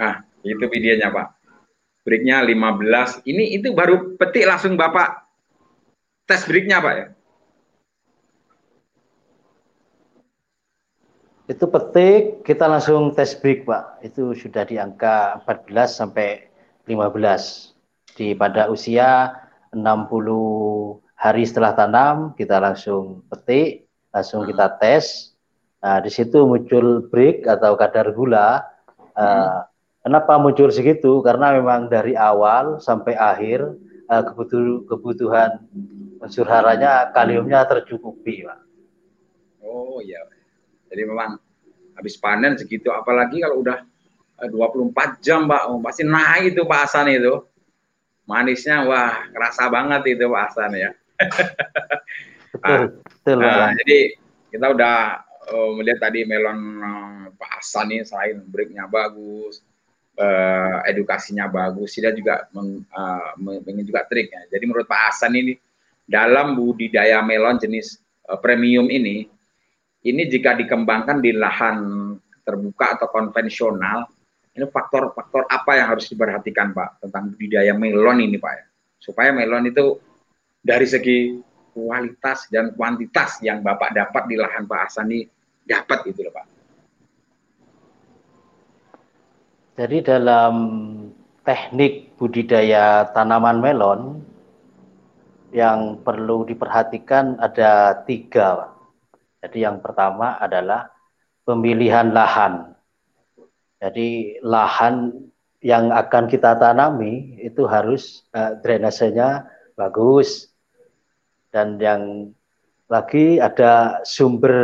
Nah, 0.00 0.14
itu 0.40 0.64
videonya 0.72 1.12
Pak. 1.12 1.28
Breaknya 2.08 2.40
15. 2.40 3.28
Ini 3.28 3.60
itu 3.60 3.76
baru 3.76 4.16
petik 4.16 4.48
langsung 4.48 4.80
Bapak 4.80 5.28
tes 6.24 6.48
breaknya 6.48 6.80
Pak 6.80 6.94
ya? 6.96 7.06
Itu 11.52 11.68
petik, 11.68 12.48
kita 12.48 12.64
langsung 12.64 13.12
tes 13.12 13.36
break 13.36 13.68
Pak. 13.68 14.00
Itu 14.00 14.32
sudah 14.32 14.64
di 14.64 14.80
angka 14.80 15.36
14 15.44 16.00
sampai 16.00 16.48
15. 16.88 17.76
Di 18.16 18.32
pada 18.32 18.72
usia 18.72 19.36
60 19.76 21.04
hari 21.16 21.42
setelah 21.44 21.72
tanam 21.76 22.32
kita 22.36 22.60
langsung 22.60 23.24
petik, 23.28 23.88
langsung 24.12 24.48
kita 24.48 24.72
hmm. 24.72 24.76
tes. 24.80 25.36
Nah, 25.84 26.00
di 26.00 26.10
situ 26.10 26.44
muncul 26.48 27.04
break 27.12 27.44
atau 27.44 27.76
kadar 27.76 28.10
gula. 28.16 28.64
Uh, 29.16 29.64
kenapa 30.00 30.40
muncul 30.40 30.72
segitu? 30.72 31.20
Karena 31.20 31.56
memang 31.56 31.88
dari 31.92 32.16
awal 32.16 32.80
sampai 32.80 33.14
akhir 33.16 33.62
uh, 34.08 34.22
kebutuh 34.32 34.88
kebutuhan 34.88 35.62
unsur 36.20 36.48
haranya 36.48 37.12
kaliumnya 37.12 37.62
tercukupi, 37.68 38.48
Pak. 38.48 38.60
Oh 39.62 40.00
iya. 40.00 40.20
Jadi 40.90 41.02
memang 41.06 41.36
habis 41.96 42.16
panen 42.20 42.56
segitu 42.56 42.92
apalagi 42.92 43.40
kalau 43.40 43.64
udah 43.64 43.84
24 44.36 45.24
jam, 45.24 45.48
Pak, 45.48 45.62
oh, 45.72 45.80
pasti 45.80 46.04
naik 46.04 46.52
itu 46.52 46.68
Pak 46.68 46.80
Hasan 46.84 47.08
itu 47.08 47.40
manisnya 48.26 48.82
wah 48.84 49.24
kerasa 49.30 49.70
banget 49.70 50.18
itu 50.18 50.26
Pak 50.26 50.42
Hasan 50.50 50.72
ya. 50.74 50.90
Betul, 52.56 53.04
betul 53.04 53.36
nah, 53.44 53.68
jadi 53.84 54.16
kita 54.48 54.66
udah 54.72 54.96
uh, 55.52 55.70
melihat 55.76 56.08
tadi 56.08 56.24
melon 56.24 56.80
uh, 56.80 57.24
Pak 57.36 57.60
Hasan 57.60 57.92
ini 57.92 58.00
selain 58.00 58.40
breaknya 58.48 58.88
bagus, 58.88 59.60
uh, 60.16 60.80
edukasinya 60.88 61.46
bagus, 61.52 61.94
dia 62.00 62.16
juga 62.16 62.48
meng, 62.56 62.80
uh, 62.96 63.84
juga 63.84 64.08
triknya. 64.08 64.48
Jadi 64.48 64.64
menurut 64.64 64.88
Pak 64.88 65.12
Hasan 65.12 65.36
ini 65.36 65.52
dalam 66.08 66.56
budidaya 66.56 67.20
melon 67.20 67.60
jenis 67.60 68.00
uh, 68.32 68.40
premium 68.40 68.88
ini, 68.88 69.28
ini 70.06 70.22
jika 70.30 70.56
dikembangkan 70.56 71.20
di 71.20 71.36
lahan 71.36 71.78
terbuka 72.46 72.96
atau 72.96 73.10
konvensional, 73.10 74.06
ini 74.56 74.64
faktor-faktor 74.72 75.44
apa 75.46 75.76
yang 75.76 75.92
harus 75.92 76.08
diperhatikan 76.08 76.72
Pak 76.72 77.04
tentang 77.04 77.36
budidaya 77.36 77.76
melon 77.76 78.24
ini 78.24 78.40
Pak 78.40 78.52
ya? 78.56 78.64
Supaya 78.96 79.30
melon 79.36 79.68
itu 79.68 80.00
dari 80.64 80.88
segi 80.88 81.36
kualitas 81.76 82.48
dan 82.48 82.72
kuantitas 82.72 83.44
yang 83.44 83.60
Bapak 83.60 83.92
dapat 83.92 84.24
di 84.32 84.40
lahan 84.40 84.64
Pak 84.64 84.80
Hasan 84.88 85.12
ini 85.12 85.28
dapat 85.68 86.08
itu 86.08 86.24
loh 86.24 86.32
Pak. 86.32 86.46
Jadi 89.76 89.98
dalam 90.00 90.54
teknik 91.44 92.16
budidaya 92.16 93.12
tanaman 93.12 93.60
melon 93.60 94.00
yang 95.52 96.00
perlu 96.00 96.48
diperhatikan 96.48 97.36
ada 97.36 98.00
tiga. 98.08 98.56
Pak. 98.56 98.70
Jadi 99.44 99.58
yang 99.68 99.84
pertama 99.84 100.40
adalah 100.40 100.88
pemilihan 101.44 102.08
lahan. 102.08 102.75
Jadi 103.76 104.40
lahan 104.40 105.12
yang 105.60 105.92
akan 105.92 106.30
kita 106.30 106.56
tanami 106.56 107.36
itu 107.42 107.68
harus 107.68 108.24
uh, 108.32 108.56
drainasenya 108.60 109.44
bagus. 109.76 110.48
Dan 111.52 111.80
yang 111.80 112.32
lagi 112.86 113.42
ada 113.42 114.00
sumber 114.06 114.54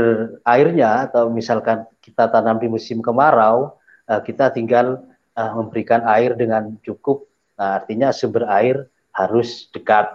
airnya 0.46 1.10
atau 1.10 1.26
misalkan 1.32 1.84
kita 1.98 2.30
tanam 2.30 2.62
di 2.62 2.70
musim 2.70 3.02
kemarau 3.02 3.74
uh, 4.06 4.20
kita 4.22 4.52
tinggal 4.54 5.02
uh, 5.36 5.52
memberikan 5.56 6.04
air 6.08 6.36
dengan 6.36 6.76
cukup. 6.80 7.26
Nah, 7.58 7.82
artinya 7.82 8.14
sumber 8.14 8.48
air 8.48 8.88
harus 9.12 9.68
dekat. 9.70 10.08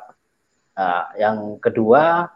Nah, 0.78 1.10
yang 1.18 1.58
kedua 1.62 2.30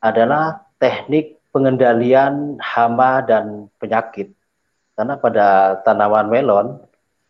adalah 0.00 0.68
teknik 0.78 1.40
pengendalian 1.50 2.56
hama 2.60 3.24
dan 3.24 3.66
penyakit 3.80 4.30
karena 4.98 5.14
pada 5.14 5.78
tanaman 5.86 6.26
melon 6.26 6.82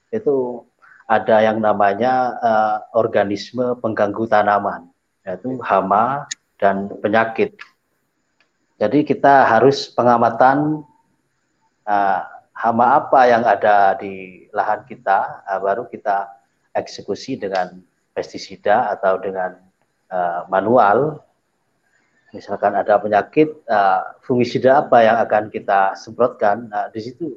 itu 0.09 0.65
ada 1.05 1.45
yang 1.45 1.61
namanya 1.61 2.41
uh, 2.41 2.77
organisme 2.97 3.77
pengganggu 3.85 4.25
tanaman 4.25 4.89
yaitu 5.21 5.61
hama 5.61 6.25
dan 6.57 6.89
penyakit. 7.05 7.61
Jadi 8.81 9.05
kita 9.05 9.45
harus 9.45 9.85
pengamatan 9.93 10.81
uh, 11.85 12.21
hama 12.57 13.05
apa 13.05 13.21
yang 13.29 13.45
ada 13.45 14.01
di 14.01 14.49
lahan 14.57 14.89
kita, 14.89 15.45
uh, 15.45 15.61
baru 15.61 15.85
kita 15.93 16.25
eksekusi 16.73 17.37
dengan 17.37 17.85
pestisida 18.17 18.89
atau 18.97 19.21
dengan 19.21 19.61
uh, 20.09 20.49
manual. 20.49 21.21
Misalkan 22.33 22.73
ada 22.81 22.97
penyakit, 22.97 23.61
uh, 23.69 24.17
fungisida 24.25 24.89
apa 24.89 25.05
yang 25.05 25.21
akan 25.21 25.53
kita 25.53 25.93
semprotkan. 26.01 26.73
Nah, 26.73 26.89
di 26.89 27.05
situ 27.05 27.37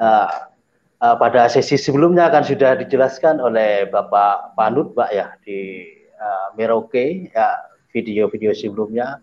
uh, 0.00 1.16
pada 1.16 1.48
sesi 1.48 1.76
sebelumnya 1.76 2.28
akan 2.32 2.44
sudah 2.44 2.76
dijelaskan 2.80 3.40
oleh 3.40 3.88
Bapak 3.88 4.56
Panut, 4.56 4.92
Pak 4.96 5.10
ya 5.12 5.36
di 5.44 5.88
uh, 6.20 6.52
Merauke 6.56 7.28
ya 7.32 7.56
video-video 7.92 8.52
sebelumnya. 8.56 9.20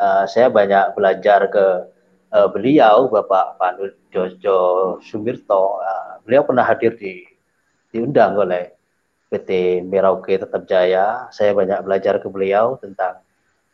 Uh, 0.00 0.24
saya 0.24 0.48
banyak 0.48 0.96
belajar 0.96 1.44
ke 1.52 1.66
uh, 2.32 2.48
beliau 2.48 3.12
Bapak 3.12 3.60
Panut 3.60 3.92
Jojo 4.08 4.96
Sumirto. 5.04 5.80
Uh, 5.80 6.20
beliau 6.24 6.44
pernah 6.44 6.64
hadir 6.64 6.96
di 6.96 7.26
diundang 7.92 8.38
oleh 8.38 8.72
PT 9.28 9.82
Merauke 9.84 10.40
Tetap 10.40 10.64
Jaya. 10.66 11.28
Saya 11.30 11.52
banyak 11.52 11.84
belajar 11.84 12.18
ke 12.18 12.26
beliau 12.32 12.80
tentang 12.80 13.20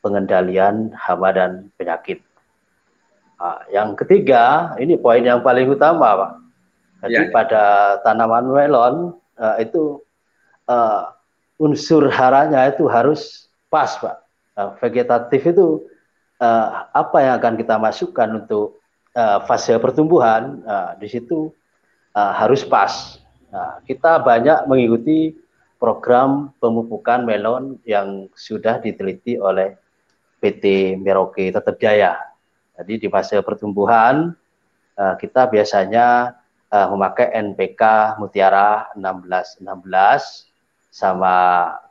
pengendalian 0.02 0.92
hama 0.94 1.30
dan 1.32 1.50
penyakit 1.78 2.25
uh, 3.40 3.60
yang 3.72 3.96
ketiga 3.98 4.74
ini 4.80 4.96
poin 5.00 5.22
yang 5.22 5.40
paling 5.40 5.68
utama 5.70 6.08
Pak 6.16 6.32
jadi 7.06 7.12
ya, 7.12 7.28
ya. 7.28 7.32
pada 7.32 7.64
tanaman 8.02 8.46
melon 8.50 8.94
uh, 9.38 9.56
itu 9.60 10.00
uh, 10.68 11.12
unsur 11.60 12.08
haranya 12.12 12.68
itu 12.68 12.88
harus 12.88 13.48
pas 13.68 13.92
Pak 13.96 14.16
uh, 14.56 14.70
vegetatif 14.80 15.42
itu 15.52 15.84
uh, 16.40 16.88
apa 16.92 17.18
yang 17.20 17.34
akan 17.40 17.54
kita 17.56 17.76
masukkan 17.76 18.28
untuk 18.44 18.80
uh, 19.16 19.44
fase 19.44 19.76
pertumbuhan 19.80 20.60
uh, 20.64 20.92
di 21.00 21.08
situ 21.08 21.52
uh, 22.16 22.32
harus 22.36 22.64
pas. 22.64 23.20
Nah, 23.52 23.80
kita 23.88 24.20
banyak 24.20 24.68
mengikuti 24.68 25.36
program 25.76 26.52
pemupukan 26.60 27.24
melon 27.24 27.80
yang 27.84 28.28
sudah 28.32 28.80
diteliti 28.80 29.36
oleh 29.40 29.76
PT 30.40 30.96
Merauke 31.00 31.48
Tetap 31.52 31.76
Jaya. 31.80 32.16
Jadi 32.76 33.06
di 33.06 33.08
fase 33.08 33.40
pertumbuhan 33.40 34.36
uh, 34.96 35.14
kita 35.16 35.48
biasanya 35.48 36.36
uh, 36.70 36.86
memakai 36.92 37.32
NPK 37.32 38.16
Mutiara 38.20 38.92
1616 38.94 39.64
sama 40.92 41.34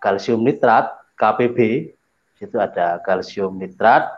kalsium 0.01 0.41
nitrat 0.41 0.93
KPB 1.17 1.91
situ 2.35 2.59
ada 2.59 2.99
kalsium 2.99 3.55
nitrat, 3.55 4.11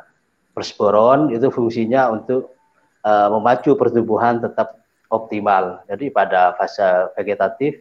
persporon 0.57 1.29
itu 1.29 1.53
fungsinya 1.53 2.09
untuk 2.09 2.57
uh, 3.05 3.29
memacu 3.29 3.77
pertumbuhan 3.77 4.41
tetap 4.41 4.81
optimal. 5.07 5.85
Jadi 5.87 6.11
pada 6.11 6.57
fase 6.59 6.83
vegetatif 7.15 7.79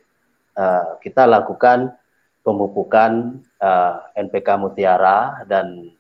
kita 1.05 1.29
lakukan 1.29 1.93
pemupukan 2.47 3.43
eh, 3.59 3.95
NPK 4.15 4.55
Mutiara 4.55 5.43
dan 5.51 5.91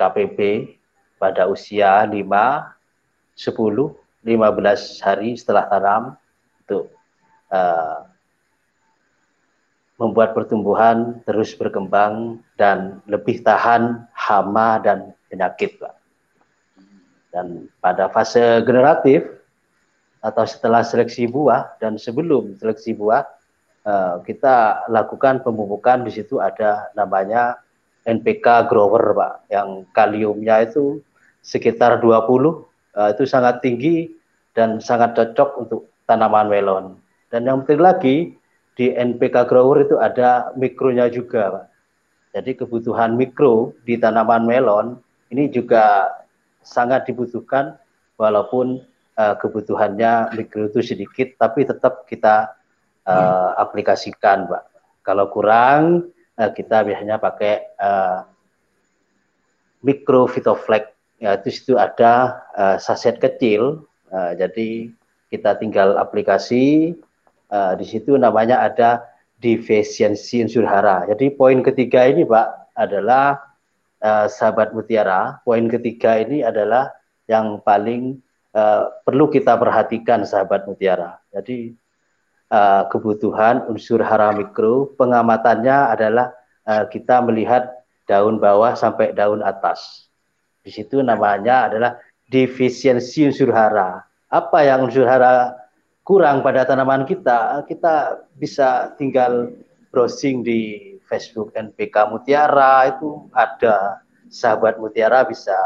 KPP 0.00 0.72
pada 1.20 1.44
usia 1.44 2.00
5, 2.08 2.16
10, 2.16 2.24
15 3.36 5.04
hari 5.04 5.36
setelah 5.36 5.68
tanam 5.68 6.16
untuk 6.64 6.88
uh, 7.52 8.08
membuat 10.00 10.32
pertumbuhan 10.32 11.20
terus 11.28 11.52
berkembang 11.52 12.40
dan 12.56 13.04
lebih 13.04 13.44
tahan 13.44 14.08
hama 14.16 14.80
dan 14.80 15.12
penyakit, 15.28 15.76
Pak. 15.76 15.94
Dan 17.30 17.68
pada 17.84 18.08
fase 18.08 18.64
generatif 18.64 19.28
atau 20.24 20.48
setelah 20.48 20.80
seleksi 20.80 21.28
buah 21.28 21.76
dan 21.84 22.00
sebelum 22.00 22.56
seleksi 22.56 22.96
buah, 22.96 23.28
eh, 23.84 24.16
kita 24.24 24.88
lakukan 24.88 25.44
pemupukan 25.44 26.00
di 26.00 26.16
situ 26.16 26.40
ada 26.40 26.88
namanya 26.96 27.60
NPK 28.08 28.72
grower, 28.72 29.12
Pak, 29.12 29.34
yang 29.52 29.84
kaliumnya 29.92 30.64
itu 30.64 31.04
sekitar 31.40 32.00
20, 32.00 32.68
eh, 32.96 33.08
itu 33.12 33.24
sangat 33.24 33.64
tinggi 33.64 34.12
dan 34.52 34.78
sangat 34.82 35.16
cocok 35.16 35.50
untuk 35.60 35.80
tanaman 36.04 36.50
melon. 36.50 36.98
Dan 37.30 37.46
yang 37.46 37.62
penting 37.62 37.82
lagi, 37.82 38.16
di 38.74 38.90
NPK 38.96 39.44
grower 39.46 39.84
itu 39.84 40.00
ada 40.00 40.50
mikronya 40.56 41.12
juga, 41.12 41.52
Pak. 41.52 41.66
Jadi 42.30 42.50
kebutuhan 42.62 43.18
mikro 43.18 43.74
di 43.82 43.98
tanaman 43.98 44.46
melon 44.46 44.86
ini 45.34 45.50
juga 45.50 46.06
sangat 46.62 47.10
dibutuhkan 47.10 47.74
walaupun 48.14 48.78
uh, 49.18 49.34
kebutuhannya 49.34 50.38
mikro 50.38 50.70
itu 50.70 50.80
sedikit 50.80 51.34
tapi 51.42 51.66
tetap 51.66 52.06
kita 52.06 52.54
uh, 53.06 53.58
aplikasikan, 53.58 54.46
Pak. 54.46 54.62
Kalau 55.02 55.26
kurang 55.34 56.08
uh, 56.38 56.50
kita 56.54 56.86
biasanya 56.86 57.18
pakai 57.18 57.74
uh, 57.82 58.22
mikro 59.82 60.30
Vitoflex 60.30 60.99
ya 61.20 61.36
itu 61.36 61.52
situ 61.52 61.74
ada 61.76 62.42
uh, 62.56 62.76
saset 62.80 63.20
kecil 63.20 63.84
uh, 64.10 64.32
jadi 64.34 64.90
kita 65.30 65.60
tinggal 65.62 65.94
aplikasi 66.00 66.96
uh, 67.52 67.78
di 67.78 67.86
situ 67.86 68.18
namanya 68.18 68.66
ada 68.66 69.06
defisiensi 69.40 70.44
unsur 70.44 70.68
hara. 70.68 71.08
Jadi 71.08 71.32
poin 71.32 71.64
ketiga 71.64 72.04
ini 72.04 72.28
Pak 72.28 72.76
adalah 72.76 73.40
uh, 74.04 74.28
sahabat 74.28 74.76
mutiara. 74.76 75.40
Poin 75.42 75.64
ketiga 75.70 76.20
ini 76.20 76.44
adalah 76.44 76.92
yang 77.24 77.62
paling 77.64 78.20
uh, 78.52 78.90
perlu 79.02 79.32
kita 79.32 79.56
perhatikan 79.56 80.28
sahabat 80.28 80.68
mutiara. 80.68 81.16
Jadi 81.32 81.72
uh, 82.52 82.84
kebutuhan 82.92 83.64
unsur 83.72 84.04
hara 84.04 84.34
mikro 84.36 84.92
pengamatannya 85.00 85.94
adalah 85.96 86.36
uh, 86.68 86.84
kita 86.90 87.24
melihat 87.24 87.80
daun 88.04 88.36
bawah 88.36 88.76
sampai 88.76 89.16
daun 89.16 89.40
atas. 89.40 90.09
Di 90.60 90.70
situ 90.70 91.00
namanya 91.00 91.72
adalah 91.72 91.96
defisiensi 92.28 93.26
unsur 93.26 93.50
hara. 93.50 94.04
Apa 94.30 94.62
yang 94.62 94.86
unsur 94.86 95.08
hara 95.08 95.56
kurang 96.06 96.42
pada 96.42 96.64
tanaman 96.66 97.04
kita, 97.04 97.64
kita 97.66 98.26
bisa 98.38 98.94
tinggal 98.96 99.50
browsing 99.90 100.46
di 100.46 100.94
Facebook 101.10 101.50
NPK 101.54 102.14
Mutiara 102.14 102.86
itu 102.94 103.26
ada 103.34 103.98
sahabat 104.30 104.78
Mutiara 104.78 105.26
bisa 105.26 105.58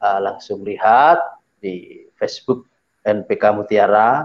uh, 0.00 0.18
langsung 0.18 0.64
lihat 0.64 1.20
di 1.60 2.08
Facebook 2.16 2.64
NPK 3.04 3.52
Mutiara 3.52 4.24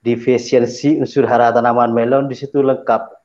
defisiensi 0.00 0.96
unsur 0.96 1.28
hara 1.28 1.52
tanaman 1.52 1.92
melon 1.92 2.30
di 2.30 2.38
situ 2.38 2.62
lengkap. 2.64 3.18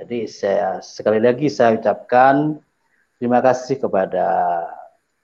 Jadi 0.00 0.24
saya 0.24 0.80
sekali 0.80 1.20
lagi 1.20 1.52
saya 1.52 1.76
ucapkan 1.76 2.56
terima 3.20 3.44
kasih 3.44 3.76
kepada 3.76 4.26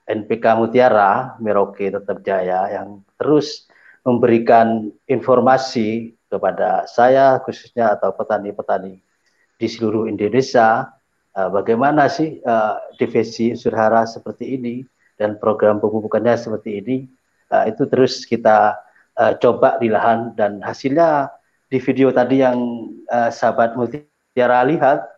NPK 0.07 0.45
Mutiara 0.55 1.35
Merauke 1.43 1.91
Tetap 1.91 2.23
Jaya 2.23 2.71
yang 2.71 3.03
terus 3.19 3.67
memberikan 4.07 4.95
informasi 5.11 6.15
kepada 6.31 6.87
saya 6.87 7.43
khususnya 7.43 7.99
atau 7.99 8.15
petani-petani 8.15 9.03
di 9.59 9.67
seluruh 9.67 10.07
Indonesia 10.07 10.95
uh, 11.35 11.51
bagaimana 11.51 12.07
sih 12.07 12.39
uh, 12.43 12.79
divisi 12.95 13.51
unsur 13.51 13.75
hara 13.75 14.07
seperti 14.07 14.55
ini 14.55 14.87
dan 15.19 15.39
program 15.43 15.83
pemupukannya 15.83 16.39
seperti 16.39 16.83
ini 16.83 16.97
uh, 17.51 17.67
itu 17.67 17.87
terus 17.91 18.23
kita 18.25 18.79
coba 19.17 19.81
di 19.81 19.89
lahan. 19.89 20.37
Dan 20.37 20.61
hasilnya 20.61 21.33
di 21.73 21.81
video 21.81 22.13
tadi 22.13 22.45
yang 22.45 22.61
sahabat 23.09 23.73
Mutiara 23.73 24.61
lihat 24.69 25.09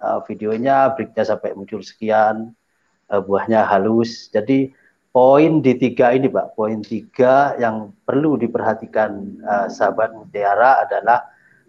uh, 0.00 0.22
videonya 0.24 0.92
breaknya 0.96 1.24
sampai 1.24 1.52
muncul 1.54 1.84
sekian 1.84 2.56
uh, 3.10 3.22
buahnya 3.22 3.66
halus 3.66 4.30
jadi 4.30 4.70
poin 5.10 5.60
di 5.60 5.74
tiga 5.76 6.14
ini 6.14 6.30
pak 6.30 6.54
poin 6.54 6.80
tiga 6.80 7.58
yang 7.58 7.90
perlu 8.06 8.38
diperhatikan 8.38 9.42
uh, 9.42 9.66
sahabat 9.66 10.14
Mutiara 10.14 10.86
adalah 10.86 11.26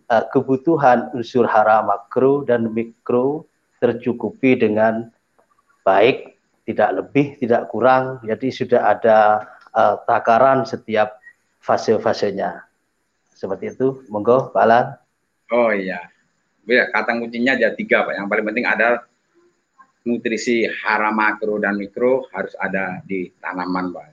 uh, 0.08 0.24
kebutuhan 0.30 1.10
unsur 1.18 1.50
hara 1.50 1.82
makro 1.82 2.46
dan 2.46 2.70
mikro 2.70 3.50
tercukupi 3.82 4.62
dengan 4.62 5.10
baik 5.82 6.38
tidak 6.70 7.02
lebih 7.02 7.36
tidak 7.42 7.68
kurang 7.74 8.22
jadi 8.22 8.48
sudah 8.54 8.82
ada 8.94 9.18
uh, 9.76 10.00
takaran 10.06 10.64
setiap 10.68 11.20
fase-fasenya. 11.62 12.66
Seperti 13.34 13.74
itu, 13.74 14.06
monggo 14.10 14.54
Pak 14.54 14.62
Alan. 14.62 14.86
Oh 15.50 15.74
iya, 15.74 16.00
ya, 16.70 16.88
kata 16.94 17.18
kuncinya 17.18 17.58
ada 17.58 17.74
tiga 17.74 18.06
Pak. 18.06 18.14
Yang 18.18 18.28
paling 18.30 18.46
penting 18.54 18.66
ada 18.70 18.88
nutrisi 20.08 20.66
hara 20.66 21.14
makro 21.14 21.62
dan 21.62 21.78
mikro 21.78 22.26
harus 22.34 22.54
ada 22.58 23.00
di 23.06 23.30
tanaman 23.38 23.94
Pak. 23.94 24.06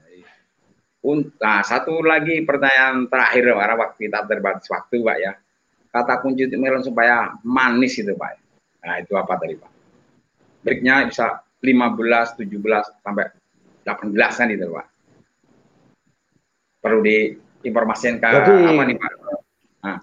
Nah, 1.39 1.63
satu 1.63 2.03
lagi 2.03 2.43
pertanyaan 2.43 3.07
terakhir 3.07 3.55
karena 3.55 3.75
waktu 3.79 3.97
kita 4.11 4.19
terbatas 4.27 4.67
waktu 4.67 4.97
Pak 4.99 5.17
ya. 5.17 5.33
Kata 5.89 6.21
kunci 6.21 6.45
melon 6.53 6.85
supaya 6.85 7.33
manis 7.41 7.97
itu 7.97 8.13
Pak. 8.13 8.31
Nah 8.85 8.95
itu 9.01 9.17
apa 9.17 9.33
tadi 9.39 9.57
Pak? 9.57 9.71
Breaknya 10.61 11.07
bisa 11.07 11.41
15, 11.63 12.37
17 12.37 13.01
sampai 13.01 13.25
18 13.87 14.13
kan 14.13 14.47
itu 14.53 14.67
Pak 14.69 14.87
perlu 16.79 17.03
diinformasikan 17.03 18.17
ke 18.23 18.27
jadi, 18.31 18.51
apa 18.71 18.81
nih 18.87 18.95
Pak? 18.95 19.11
Nah. 19.83 19.99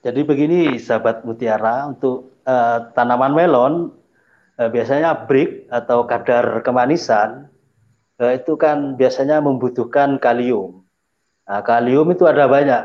Jadi 0.00 0.24
begini 0.24 0.80
sahabat 0.80 1.28
mutiara 1.28 1.84
untuk 1.84 2.40
uh, 2.48 2.88
tanaman 2.96 3.36
melon 3.36 3.74
uh, 4.56 4.68
biasanya 4.72 5.28
break 5.28 5.68
atau 5.68 6.08
kadar 6.08 6.64
kemanisan 6.64 7.52
uh, 8.16 8.32
itu 8.32 8.56
kan 8.56 8.96
biasanya 8.96 9.44
membutuhkan 9.44 10.16
kalium. 10.16 10.88
Nah, 11.44 11.60
kalium 11.60 12.08
itu 12.16 12.24
ada 12.24 12.48
banyak, 12.48 12.84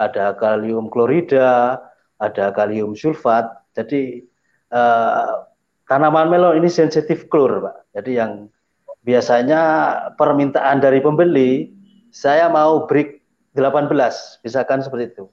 ada 0.00 0.32
kalium 0.40 0.88
klorida, 0.88 1.76
ada 2.16 2.44
kalium 2.56 2.96
sulfat. 2.96 3.52
Jadi 3.76 4.24
uh, 4.72 5.44
tanaman 5.84 6.32
melon 6.32 6.64
ini 6.64 6.72
sensitif 6.72 7.28
klor, 7.28 7.68
Pak. 7.68 7.76
Jadi 8.00 8.16
yang 8.16 8.48
biasanya 9.04 9.60
permintaan 10.16 10.80
dari 10.80 11.04
pembeli 11.04 11.68
saya 12.16 12.48
mau 12.48 12.88
break 12.88 13.20
18 13.52 13.92
misalkan 14.40 14.80
seperti 14.80 15.12
itu 15.12 15.24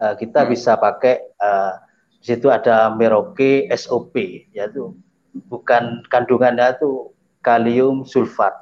uh, 0.00 0.14
kita 0.16 0.44
hmm. 0.44 0.50
bisa 0.50 0.80
pakai 0.80 1.22
uh, 1.38 1.78
di 2.20 2.24
situ 2.36 2.48
ada 2.48 2.92
Merauke 2.92 3.68
SOP 3.76 4.16
yaitu 4.52 4.96
bukan 5.46 6.02
kandungannya 6.10 6.74
itu 6.74 7.14
kalium 7.40 8.02
sulfat 8.02 8.52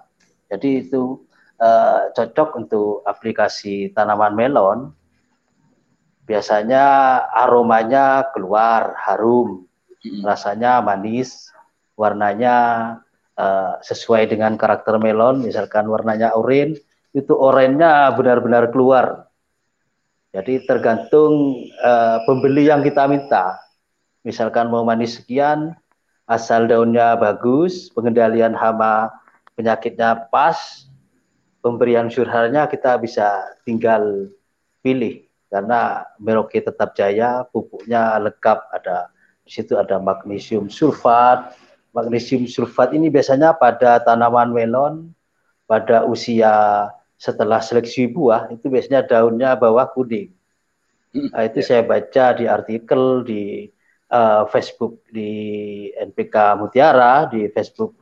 jadi 0.52 0.84
itu 0.84 1.22
uh, 1.62 2.12
cocok 2.12 2.48
untuk 2.58 3.02
aplikasi 3.08 3.90
tanaman 3.94 4.34
melon 4.36 4.80
biasanya 6.28 6.84
aromanya 7.32 8.28
keluar 8.36 8.94
harum 9.00 9.64
hmm. 10.04 10.22
rasanya 10.22 10.84
manis 10.84 11.48
warnanya 11.98 12.56
uh, 13.38 13.72
sesuai 13.82 14.30
dengan 14.30 14.54
karakter 14.58 14.98
melon, 15.02 15.42
misalkan 15.42 15.86
warnanya 15.90 16.34
oranye, 16.34 16.78
itu 17.14 17.32
orennya 17.34 18.14
benar-benar 18.14 18.70
keluar. 18.70 19.27
Jadi 20.28 20.64
tergantung 20.68 21.64
uh, 21.80 22.20
pembeli 22.28 22.68
yang 22.68 22.84
kita 22.84 23.08
minta. 23.08 23.56
Misalkan 24.22 24.68
mau 24.68 24.84
manis 24.84 25.16
sekian, 25.16 25.72
asal 26.28 26.68
daunnya 26.68 27.16
bagus, 27.16 27.88
pengendalian 27.96 28.52
hama 28.52 29.08
penyakitnya 29.56 30.28
pas, 30.28 30.84
pemberian 31.64 32.12
surharnya 32.12 32.68
kita 32.68 33.00
bisa 33.00 33.56
tinggal 33.64 34.28
pilih. 34.84 35.24
Karena 35.48 36.04
Merauke 36.20 36.60
tetap 36.60 36.92
jaya, 36.92 37.48
pupuknya 37.48 38.20
lengkap 38.20 38.68
ada. 38.68 39.08
Di 39.48 39.50
situ 39.56 39.80
ada 39.80 39.96
magnesium 39.96 40.68
sulfat, 40.68 41.56
magnesium 41.96 42.44
sulfat 42.44 42.92
ini 42.92 43.08
biasanya 43.08 43.56
pada 43.56 43.96
tanaman 44.04 44.52
melon 44.52 44.94
pada 45.64 46.04
usia 46.04 46.88
setelah 47.18 47.58
seleksi 47.58 48.06
buah 48.06 48.46
itu 48.54 48.70
biasanya 48.70 49.02
daunnya 49.02 49.58
bawah 49.58 49.90
kuning. 49.90 50.30
Hmm, 51.10 51.28
nah, 51.34 51.42
itu 51.44 51.60
ya. 51.60 51.66
saya 51.66 51.82
baca 51.82 52.24
di 52.38 52.44
artikel 52.46 53.26
di 53.26 53.66
uh, 54.14 54.46
Facebook 54.46 55.02
di 55.10 55.32
NPK 55.98 56.54
Mutiara 56.62 57.26
di 57.26 57.50
Facebook 57.50 57.98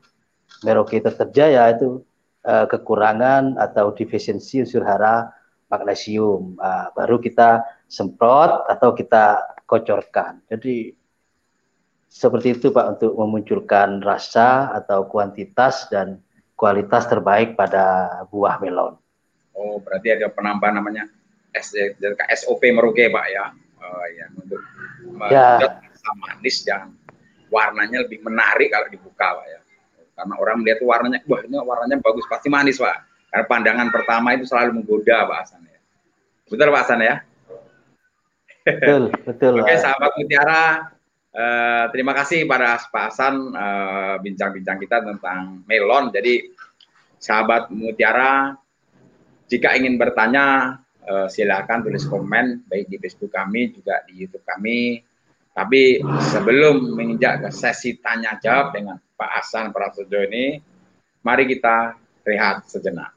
Merauke 0.62 1.00
Tetap 1.00 1.32
Jaya 1.32 1.72
itu 1.72 2.04
uh, 2.44 2.66
kekurangan 2.68 3.56
atau 3.56 3.96
defisiensi 3.96 4.60
unsur 4.62 4.84
hara 4.84 5.32
magnesium. 5.72 6.60
Uh, 6.60 6.92
baru 6.92 7.16
kita 7.16 7.64
semprot 7.88 8.68
atau 8.68 8.92
kita 8.92 9.56
kocorkan. 9.64 10.44
Jadi 10.46 10.92
seperti 12.06 12.56
itu 12.56 12.68
Pak 12.72 12.96
untuk 12.96 13.12
memunculkan 13.16 14.00
rasa 14.00 14.72
atau 14.76 15.08
kuantitas 15.08 15.88
dan 15.88 16.20
kualitas 16.56 17.04
terbaik 17.08 17.54
pada 17.58 18.08
buah 18.32 18.56
melon. 18.62 18.96
Oh, 19.56 19.80
berarti 19.80 20.12
ada 20.12 20.28
penambahan 20.28 20.76
namanya 20.76 21.08
SOP 22.36 22.62
Merauke 22.68 23.08
Pak 23.08 23.26
ya. 23.32 23.44
Oh 23.80 24.06
ya, 24.12 24.26
untuk 24.36 24.60
ya. 25.32 25.56
rasa 25.60 26.10
manis 26.20 26.60
yang 26.68 26.92
warnanya 27.48 28.04
lebih 28.04 28.20
menarik 28.20 28.68
kalau 28.72 28.88
dibuka 28.92 29.40
Pak 29.40 29.46
ya. 29.48 29.60
Karena 30.16 30.34
orang 30.40 30.56
melihat 30.64 30.80
warnanya, 30.84 31.20
wah 31.28 31.40
ini 31.44 31.56
warnanya 31.60 31.96
bagus, 32.00 32.24
pasti 32.28 32.48
manis 32.48 32.80
Pak. 32.80 32.96
Karena 33.32 33.44
pandangan 33.48 33.88
pertama 33.92 34.32
itu 34.36 34.48
selalu 34.48 34.80
menggoda 34.80 35.28
Pak 35.28 35.38
Hasan 35.44 35.60
ya. 35.64 35.80
Betul 36.48 36.68
Pak 36.72 36.82
Hasan 36.84 37.00
ya? 37.04 37.14
Betul, 38.66 39.02
betul. 39.24 39.52
Oke, 39.62 39.74
sahabat 39.78 40.12
Mutiara, 40.20 40.64
Uh, 41.36 41.92
terima 41.92 42.16
kasih 42.16 42.48
pada 42.48 42.80
Pak 42.80 43.12
Hasan 43.12 43.52
uh, 43.52 44.16
bincang-bincang 44.24 44.80
kita 44.80 45.04
tentang 45.04 45.60
melon. 45.68 46.08
Jadi 46.08 46.48
sahabat 47.20 47.68
Mutiara, 47.68 48.56
jika 49.46 49.78
ingin 49.78 49.96
bertanya 49.96 50.78
uh, 51.06 51.26
silakan 51.30 51.86
tulis 51.86 52.04
komen 52.06 52.66
baik 52.66 52.90
di 52.90 52.96
Facebook 52.98 53.32
kami 53.32 53.72
juga 53.72 54.02
di 54.04 54.26
YouTube 54.26 54.44
kami. 54.44 55.00
Tapi 55.56 56.04
sebelum 56.36 56.92
menginjak 56.92 57.40
ke 57.40 57.48
sesi 57.48 57.96
tanya 58.04 58.36
jawab 58.36 58.76
dengan 58.76 59.00
Pak 59.00 59.40
Hasan 59.40 59.72
Prasojo 59.72 60.20
ini, 60.28 60.60
mari 61.24 61.48
kita 61.48 61.96
rehat 62.28 62.68
sejenak. 62.68 63.15